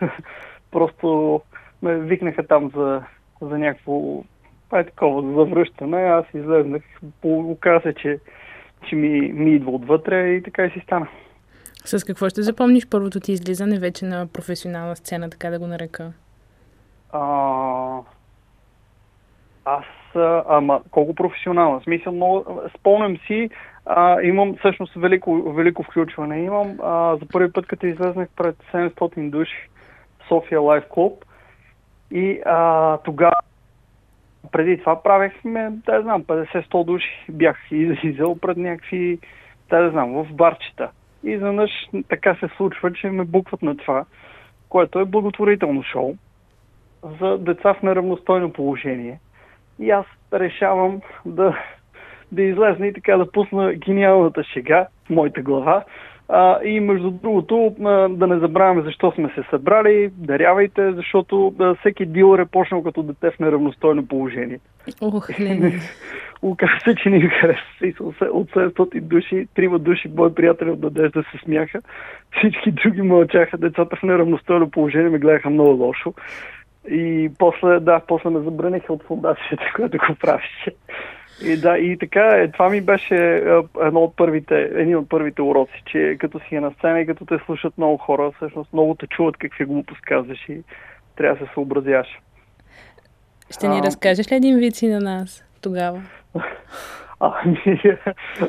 Просто 0.70 1.40
ме 1.82 1.98
викнаха 1.98 2.46
там 2.46 2.70
за, 2.76 3.02
за 3.40 3.58
някакво 3.58 4.22
е 4.74 4.84
такова 4.84 5.34
завръщане. 5.34 6.02
Аз 6.02 6.24
излезнах, 6.34 6.82
оказа 7.24 7.94
че, 7.94 8.18
че 8.88 8.96
ми, 8.96 9.32
ми 9.32 9.50
идва 9.50 9.70
отвътре 9.70 10.28
и 10.28 10.42
така 10.42 10.64
и 10.64 10.70
си 10.70 10.80
стана. 10.84 11.08
С 11.84 12.04
какво 12.04 12.28
ще 12.28 12.42
запомниш 12.42 12.88
първото 12.88 13.20
ти 13.20 13.32
излизане 13.32 13.78
вече 13.78 14.04
на 14.04 14.26
професионална 14.26 14.96
сцена, 14.96 15.30
така 15.30 15.50
да 15.50 15.58
го 15.58 15.66
нарека? 15.66 16.12
А, 17.12 18.00
аз, 19.64 19.84
ама 20.48 20.80
колко 20.90 21.14
професионално. 21.14 21.80
Смисъл, 21.80 22.12
много, 22.12 22.60
спомням 22.78 23.16
си, 23.16 23.50
а, 23.86 24.22
имам 24.22 24.56
всъщност 24.58 24.94
велико, 24.96 25.52
велико 25.52 25.82
включване. 25.82 26.38
Имам 26.38 26.78
а, 26.82 27.16
за 27.16 27.26
първи 27.32 27.52
път, 27.52 27.66
като 27.66 27.86
излезнах 27.86 28.28
пред 28.36 28.56
700 28.72 29.30
души 29.30 29.68
в 30.18 30.28
София 30.28 30.60
Лайф 30.60 30.84
Клуб 30.88 31.24
и 32.10 32.40
а, 32.46 32.98
тогава 32.98 33.36
преди 34.52 34.78
това 34.78 35.02
правехме, 35.02 35.70
да 35.86 36.02
знам, 36.02 36.24
50-100 36.24 36.84
души 36.84 37.24
бях 37.28 37.56
излизал 37.70 38.38
пред 38.38 38.56
някакви, 38.56 39.18
да 39.70 39.90
знам, 39.90 40.12
в 40.12 40.32
барчета. 40.32 40.90
И 41.24 41.30
изведнъж 41.30 41.70
така 42.08 42.34
се 42.34 42.48
случва, 42.56 42.92
че 42.92 43.10
ме 43.10 43.24
букват 43.24 43.62
на 43.62 43.76
това, 43.76 44.04
което 44.68 44.98
е 44.98 45.04
благотворително 45.04 45.82
шоу 45.82 46.14
за 47.20 47.38
деца 47.38 47.74
в 47.74 47.82
неравностойно 47.82 48.52
положение. 48.52 49.20
И 49.80 49.90
аз 49.90 50.06
решавам 50.32 51.00
да, 51.26 51.58
да 52.32 52.42
излезна 52.42 52.86
и 52.86 52.92
така 52.92 53.16
да 53.16 53.32
пусна 53.32 53.72
гениалната 53.74 54.44
шега 54.44 54.86
в 55.06 55.10
моята 55.10 55.42
глава. 55.42 55.84
А, 56.28 56.64
и 56.64 56.80
между 56.80 57.10
другото, 57.10 57.74
да 58.10 58.26
не 58.26 58.38
забравяме 58.38 58.82
защо 58.82 59.12
сме 59.12 59.30
се 59.34 59.42
събрали, 59.50 60.10
дарявайте, 60.16 60.92
защото 60.92 61.54
всеки 61.80 62.06
дилър 62.06 62.38
е 62.38 62.44
почнал 62.46 62.82
като 62.82 63.02
дете 63.02 63.30
в 63.30 63.38
неравностойно 63.38 64.06
положение. 64.06 64.58
Ох. 65.00 65.28
Оказа 66.42 66.72
се, 66.84 66.94
че 66.94 67.10
ни 67.10 67.20
хареса. 67.20 68.02
От 68.30 68.50
700 68.50 69.00
души, 69.00 69.46
трима 69.54 69.78
души, 69.78 70.10
мои 70.16 70.34
приятели 70.34 70.70
от 70.70 70.82
Надежда 70.82 71.22
се 71.22 71.38
смяха. 71.44 71.80
Всички 72.38 72.70
други 72.70 73.02
мълчаха. 73.02 73.58
Децата 73.58 73.96
в 73.96 74.02
неравностойно 74.02 74.70
положение 74.70 75.08
ме 75.08 75.18
гледаха 75.18 75.50
много 75.50 75.84
лошо. 75.84 76.14
И 76.90 77.30
после, 77.38 77.80
да, 77.80 78.00
после 78.08 78.30
ме 78.30 78.40
забраниха 78.40 78.92
от 78.92 79.02
фундацията, 79.02 79.64
която 79.76 79.98
го 79.98 80.14
правише. 80.20 80.74
И 81.44 81.56
да, 81.56 81.78
и 81.78 81.98
така, 81.98 82.26
е, 82.26 82.50
това 82.50 82.68
ми 82.68 82.80
беше 82.80 83.16
едно 83.82 84.00
от 84.00 84.16
първите, 84.16 84.70
един 84.74 84.96
от 84.96 85.08
първите 85.08 85.42
уроци, 85.42 85.82
че 85.86 86.16
като 86.20 86.40
си 86.48 86.54
е 86.54 86.60
на 86.60 86.70
сцена 86.70 87.00
и 87.00 87.06
като 87.06 87.24
те 87.24 87.38
слушат 87.46 87.78
много 87.78 87.96
хора, 87.96 88.32
всъщност 88.36 88.72
много 88.72 88.94
те 88.94 89.06
чуват 89.06 89.36
какви 89.36 89.64
глупост 89.64 90.00
казваш 90.00 90.48
и 90.48 90.62
трябва 91.16 91.38
да 91.38 91.46
се 91.46 91.52
съобразяш. 91.54 92.06
Ще 93.50 93.68
ни 93.68 93.78
а... 93.78 93.82
разкажеш 93.82 94.32
ли 94.32 94.36
един 94.36 94.58
вици 94.58 94.88
на 94.88 95.00
нас 95.00 95.44
тогава? 95.60 96.02
Ами, 97.20 97.58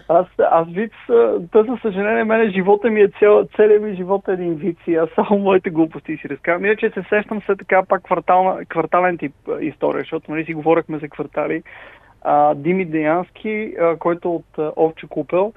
аз, 0.10 0.28
аз 0.52 0.68
виц, 0.68 0.92
да, 1.40 1.64
за 1.64 1.78
съжаление, 1.82 2.24
мене 2.24 2.52
живота 2.52 2.90
ми 2.90 3.02
е 3.02 3.08
цел, 3.20 3.48
целият 3.56 3.84
ми 3.84 3.96
живот 3.96 4.28
е 4.28 4.32
един 4.32 4.56
виц 4.56 4.78
и 4.88 4.96
аз 4.96 5.10
само 5.16 5.40
моите 5.40 5.70
глупости 5.70 6.18
си 6.18 6.30
разказвам. 6.30 6.66
Иначе 6.66 6.90
се 6.90 7.04
сещам 7.10 7.42
се 7.42 7.56
така 7.56 7.84
пак 7.90 8.04
квартална, 8.04 8.66
квартален 8.66 9.18
тип 9.18 9.34
история, 9.62 10.02
защото 10.02 10.32
нали 10.32 10.46
си 10.46 10.54
говорихме 10.54 11.00
за 11.00 11.08
квартали. 11.08 11.64
А, 12.22 12.56
Дими 12.56 12.86
Деянски, 12.86 13.74
а, 13.82 13.96
който 13.96 14.36
от 14.36 14.58
а, 14.58 14.72
Овче 14.78 15.08
Купел, 15.08 15.54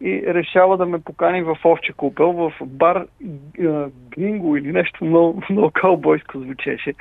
и 0.00 0.22
решава 0.26 0.76
да 0.76 0.86
ме 0.86 0.98
покани 0.98 1.42
в 1.42 1.56
Овче 1.64 1.92
Купел, 1.92 2.32
в 2.32 2.52
бар 2.66 3.06
Гринго 4.10 4.56
или 4.56 4.72
нещо 4.72 5.04
много, 5.04 5.42
много 5.50 5.70
каубойско 5.74 6.38
звучеше, 6.38 6.94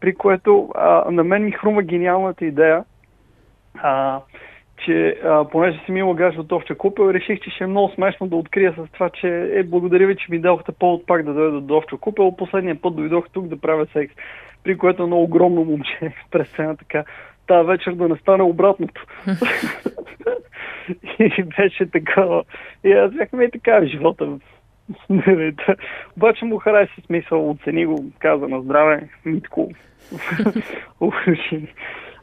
при 0.00 0.14
което 0.14 0.70
а, 0.74 1.10
на 1.10 1.24
мен 1.24 1.44
ми 1.44 1.52
хрума 1.52 1.82
гениалната 1.82 2.44
идея 2.44 2.84
а, 3.78 4.20
че 4.84 5.16
а, 5.24 5.44
понеже 5.48 5.80
си 5.84 5.92
ми 5.92 6.14
гаш 6.14 6.36
от 6.36 6.52
Овче 6.52 6.74
Купел, 6.74 7.10
реших, 7.10 7.40
че 7.40 7.50
ще 7.50 7.64
е 7.64 7.66
много 7.66 7.92
смешно 7.94 8.26
да 8.26 8.36
открия 8.36 8.72
с 8.72 8.92
това, 8.92 9.10
че 9.10 9.50
е 9.54 9.62
благодаря 9.62 10.06
ви, 10.06 10.16
че 10.16 10.26
ми 10.30 10.38
дадохте 10.38 10.72
повод 10.72 11.06
пак 11.06 11.22
да 11.22 11.34
дойда 11.34 11.60
до 11.60 11.76
Овче 11.76 11.96
Купел. 12.00 12.36
Последния 12.36 12.80
път 12.80 12.96
дойдох 12.96 13.30
тук 13.32 13.46
да 13.46 13.60
правя 13.60 13.86
секс, 13.92 14.14
при 14.64 14.78
което 14.78 15.02
е 15.02 15.06
много 15.06 15.22
огромно 15.22 15.64
момче 15.64 16.12
през 16.30 16.48
сцена 16.48 16.76
така. 16.76 17.04
Тази 17.46 17.66
вечер 17.66 17.92
да 17.92 18.08
не 18.08 18.16
стане 18.16 18.42
обратното. 18.42 19.06
и 21.18 21.42
беше 21.42 21.86
такова. 21.86 22.44
И 22.84 22.92
аз 22.92 23.12
бях 23.12 23.32
ми 23.32 23.50
така 23.50 23.80
в 23.80 23.86
живота. 23.86 24.38
Обаче 26.16 26.44
му 26.44 26.58
хареса 26.58 26.92
смисъл, 27.06 27.50
оцени 27.50 27.86
го, 27.86 28.04
каза 28.18 28.48
на 28.48 28.60
здраве, 28.60 29.08
Митко. 29.24 29.70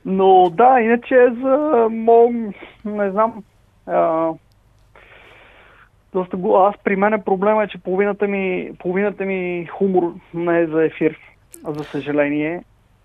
Но 0.10 0.50
да, 0.50 0.82
иначе 0.82 1.28
за 1.42 1.88
мол, 1.92 2.34
не 2.86 3.12
знам, 3.12 3.44
а, 3.86 4.32
доста 6.14 6.38
го... 6.38 6.58
Аз 6.58 6.76
при 6.84 6.96
мен 6.96 7.22
проблема 7.26 7.64
е, 7.64 7.68
че 7.68 7.78
половината 7.78 8.28
ми, 8.28 8.72
половината 8.80 9.26
ми 9.26 9.68
хумор 9.72 10.14
не 10.34 10.60
е 10.60 10.68
за 10.68 10.86
ефир, 10.86 11.18
за 11.68 11.84
съжаление. 11.84 12.64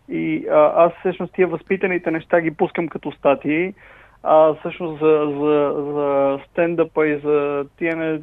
И 0.09 0.47
а, 0.51 0.73
аз 0.77 0.93
всъщност 0.99 1.35
тия 1.35 1.47
възпитаните 1.47 2.11
неща 2.11 2.41
ги 2.41 2.51
пускам 2.51 2.89
като 2.89 3.13
статии, 3.13 3.75
а 4.23 4.55
всъщност 4.55 5.01
за, 5.01 5.33
за, 5.41 5.75
за 5.93 6.39
стендъпа 6.51 7.07
и 7.07 7.19
за 7.19 7.65
тия 7.79 7.97
не... 7.97 8.21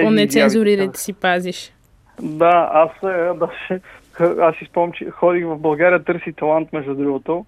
По-нецензурирайте 0.00 0.98
си 0.98 1.12
пазиш. 1.12 1.72
Да, 2.22 2.70
аз, 2.72 2.90
да, 3.02 3.48
аз 4.40 4.56
си 4.56 4.64
спомням, 4.64 4.92
че 4.92 5.10
ходих 5.10 5.46
в 5.46 5.58
България 5.58 6.04
търси 6.04 6.32
талант, 6.32 6.72
между 6.72 6.94
другото, 6.94 7.44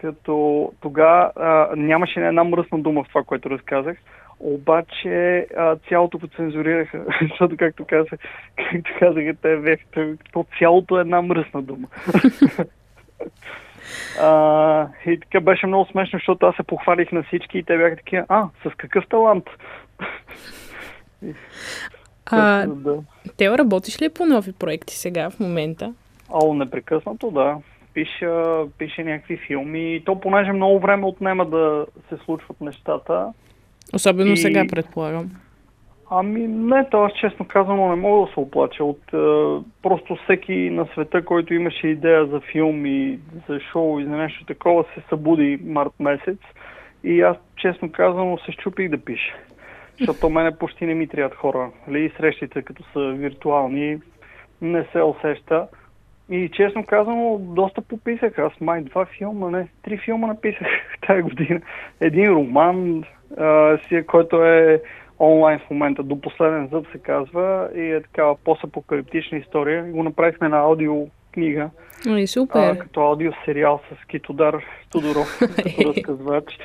като 0.00 0.72
тогава 0.80 1.32
нямаше 1.76 2.20
една 2.20 2.44
мръсна 2.44 2.78
дума 2.78 3.04
в 3.04 3.08
това, 3.08 3.22
което 3.22 3.50
разказах. 3.50 3.98
Обаче 4.40 5.46
а, 5.56 5.76
цялото 5.88 6.18
го 6.18 6.26
цензурираха, 6.26 7.04
защото 7.30 7.56
както 7.56 7.84
казах, 7.84 8.18
както 8.56 8.90
казаха 8.98 9.34
те 9.42 9.56
вехте, 9.56 10.14
то 10.32 10.46
цялото 10.58 10.98
е 10.98 11.00
една 11.00 11.22
мръсна 11.22 11.62
дума. 11.62 11.88
а, 14.20 14.88
и 15.06 15.20
така 15.20 15.40
беше 15.40 15.66
много 15.66 15.86
смешно, 15.90 16.16
защото 16.18 16.46
аз 16.46 16.56
се 16.56 16.62
похвалих 16.62 17.12
на 17.12 17.22
всички 17.22 17.58
и 17.58 17.62
те 17.62 17.76
бяха 17.76 17.96
такива, 17.96 18.24
а, 18.28 18.48
с 18.64 18.74
какъв 18.76 19.04
талант? 19.08 19.44
а, 22.26 22.66
да. 22.68 22.98
Те 23.36 23.58
работиш 23.58 24.02
ли 24.02 24.08
по 24.08 24.26
нови 24.26 24.52
проекти 24.52 24.94
сега, 24.94 25.30
в 25.30 25.40
момента? 25.40 25.94
О, 26.30 26.54
непрекъснато, 26.54 27.30
да. 27.30 27.56
Пиша, 27.98 28.64
пише 28.78 29.04
някакви 29.04 29.36
филми. 29.36 29.94
И 29.94 30.04
то, 30.04 30.20
понеже 30.20 30.52
много 30.52 30.80
време 30.80 31.06
отнема 31.06 31.46
да 31.46 31.86
се 32.08 32.16
случват 32.24 32.60
нещата, 32.60 33.32
Особено 33.94 34.32
и... 34.32 34.36
сега, 34.36 34.64
предполагам. 34.70 35.30
Ами 36.10 36.48
не, 36.48 36.88
то 36.90 37.02
аз 37.04 37.12
честно 37.12 37.48
казано 37.48 37.88
не 37.88 37.96
мога 37.96 38.26
да 38.26 38.32
се 38.32 38.40
оплача. 38.40 38.84
От, 38.84 39.00
е, 39.14 39.16
просто 39.82 40.16
всеки 40.24 40.70
на 40.70 40.86
света, 40.92 41.24
който 41.24 41.54
имаше 41.54 41.86
идея 41.86 42.26
за 42.26 42.40
филм 42.40 42.86
и 42.86 43.18
за 43.48 43.60
шоу 43.60 44.00
и 44.00 44.04
за 44.04 44.10
нещо 44.10 44.44
такова, 44.44 44.84
се 44.94 45.02
събуди 45.08 45.58
март 45.64 45.92
месец. 46.00 46.38
И 47.04 47.20
аз 47.20 47.36
честно 47.56 47.92
казано 47.92 48.38
се 48.38 48.52
щупих 48.52 48.90
да 48.90 48.98
пиша. 48.98 49.34
Защото 49.98 50.30
мене 50.30 50.56
почти 50.58 50.86
не 50.86 50.94
ми 50.94 51.08
трябват 51.08 51.34
хора. 51.34 51.70
Ли, 51.88 51.92
нали, 51.92 52.12
срещите, 52.16 52.62
като 52.62 52.82
са 52.92 53.00
виртуални, 53.00 53.98
не 54.60 54.84
се 54.92 55.02
усеща. 55.02 55.66
И 56.30 56.50
честно 56.52 56.86
казано, 56.86 57.38
доста 57.38 57.80
пописах. 57.80 58.38
Аз 58.38 58.52
май 58.60 58.82
два 58.82 59.06
филма, 59.06 59.50
не, 59.50 59.68
три 59.82 59.98
филма 59.98 60.26
написах 60.26 60.66
тази 61.06 61.22
година. 61.22 61.60
Един 62.00 62.32
роман, 62.32 63.04
а, 63.38 63.78
си, 63.88 64.06
който 64.06 64.44
е 64.44 64.82
онлайн 65.20 65.58
в 65.58 65.70
момента, 65.70 66.02
до 66.02 66.20
последен 66.20 66.68
зъб 66.72 66.86
се 66.92 66.98
казва 66.98 67.68
и 67.74 67.80
е 67.80 68.02
такава 68.02 68.36
постапокалиптична 68.36 69.38
история. 69.38 69.88
И 69.88 69.90
го 69.90 70.02
направихме 70.02 70.48
на 70.48 70.58
аудио 70.58 71.06
книга. 71.32 71.70
Ой, 72.10 72.26
супер. 72.26 72.70
А, 72.70 72.78
като 72.78 73.00
аудио 73.00 73.32
сериал 73.44 73.80
с 73.92 74.06
Китодар 74.06 74.64
Тодоров, 74.90 75.38
като 75.56 75.94
разказвач. 75.94 76.58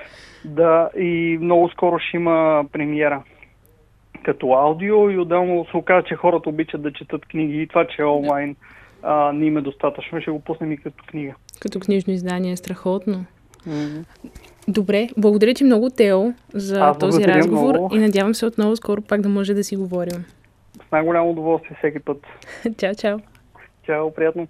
Да, 0.45 0.89
и 0.97 1.37
много 1.41 1.69
скоро 1.69 1.99
ще 1.99 2.17
има 2.17 2.65
премиера 2.71 3.23
като 4.23 4.53
аудио 4.53 5.09
и 5.09 5.17
отделно 5.17 5.65
се 5.71 5.77
оказа, 5.77 6.03
че 6.07 6.15
хората 6.15 6.49
обичат 6.49 6.81
да 6.81 6.93
четат 6.93 7.25
книги 7.25 7.61
и 7.61 7.67
това, 7.67 7.87
че 7.87 8.01
е 8.01 8.05
онлайн 8.05 8.55
а, 9.03 9.31
не 9.33 9.45
им 9.45 9.57
е 9.57 9.61
достатъчно. 9.61 10.21
Ще 10.21 10.31
го 10.31 10.39
пуснем 10.39 10.71
и 10.71 10.77
като 10.77 11.03
книга. 11.07 11.33
Като 11.59 11.79
книжно 11.79 12.13
издание 12.13 12.51
е 12.51 12.57
страхотно. 12.57 13.25
Mm-hmm. 13.67 14.05
Добре, 14.67 15.07
благодаря 15.17 15.53
ти 15.53 15.63
много, 15.63 15.89
Тео, 15.89 16.33
за 16.53 16.81
Аз 16.81 16.97
този 16.97 17.23
разговор 17.27 17.75
много. 17.75 17.95
и 17.95 17.99
надявам 17.99 18.35
се 18.35 18.45
отново 18.45 18.75
скоро 18.75 19.01
пак 19.01 19.21
да 19.21 19.29
може 19.29 19.53
да 19.53 19.63
си 19.63 19.75
говорим. 19.75 20.25
С 20.87 20.91
най-голямо 20.91 21.31
удоволствие 21.31 21.75
всеки 21.77 21.99
път. 21.99 22.17
чао, 22.77 22.95
чао. 22.95 23.19
Чао, 23.85 24.13
приятно. 24.13 24.47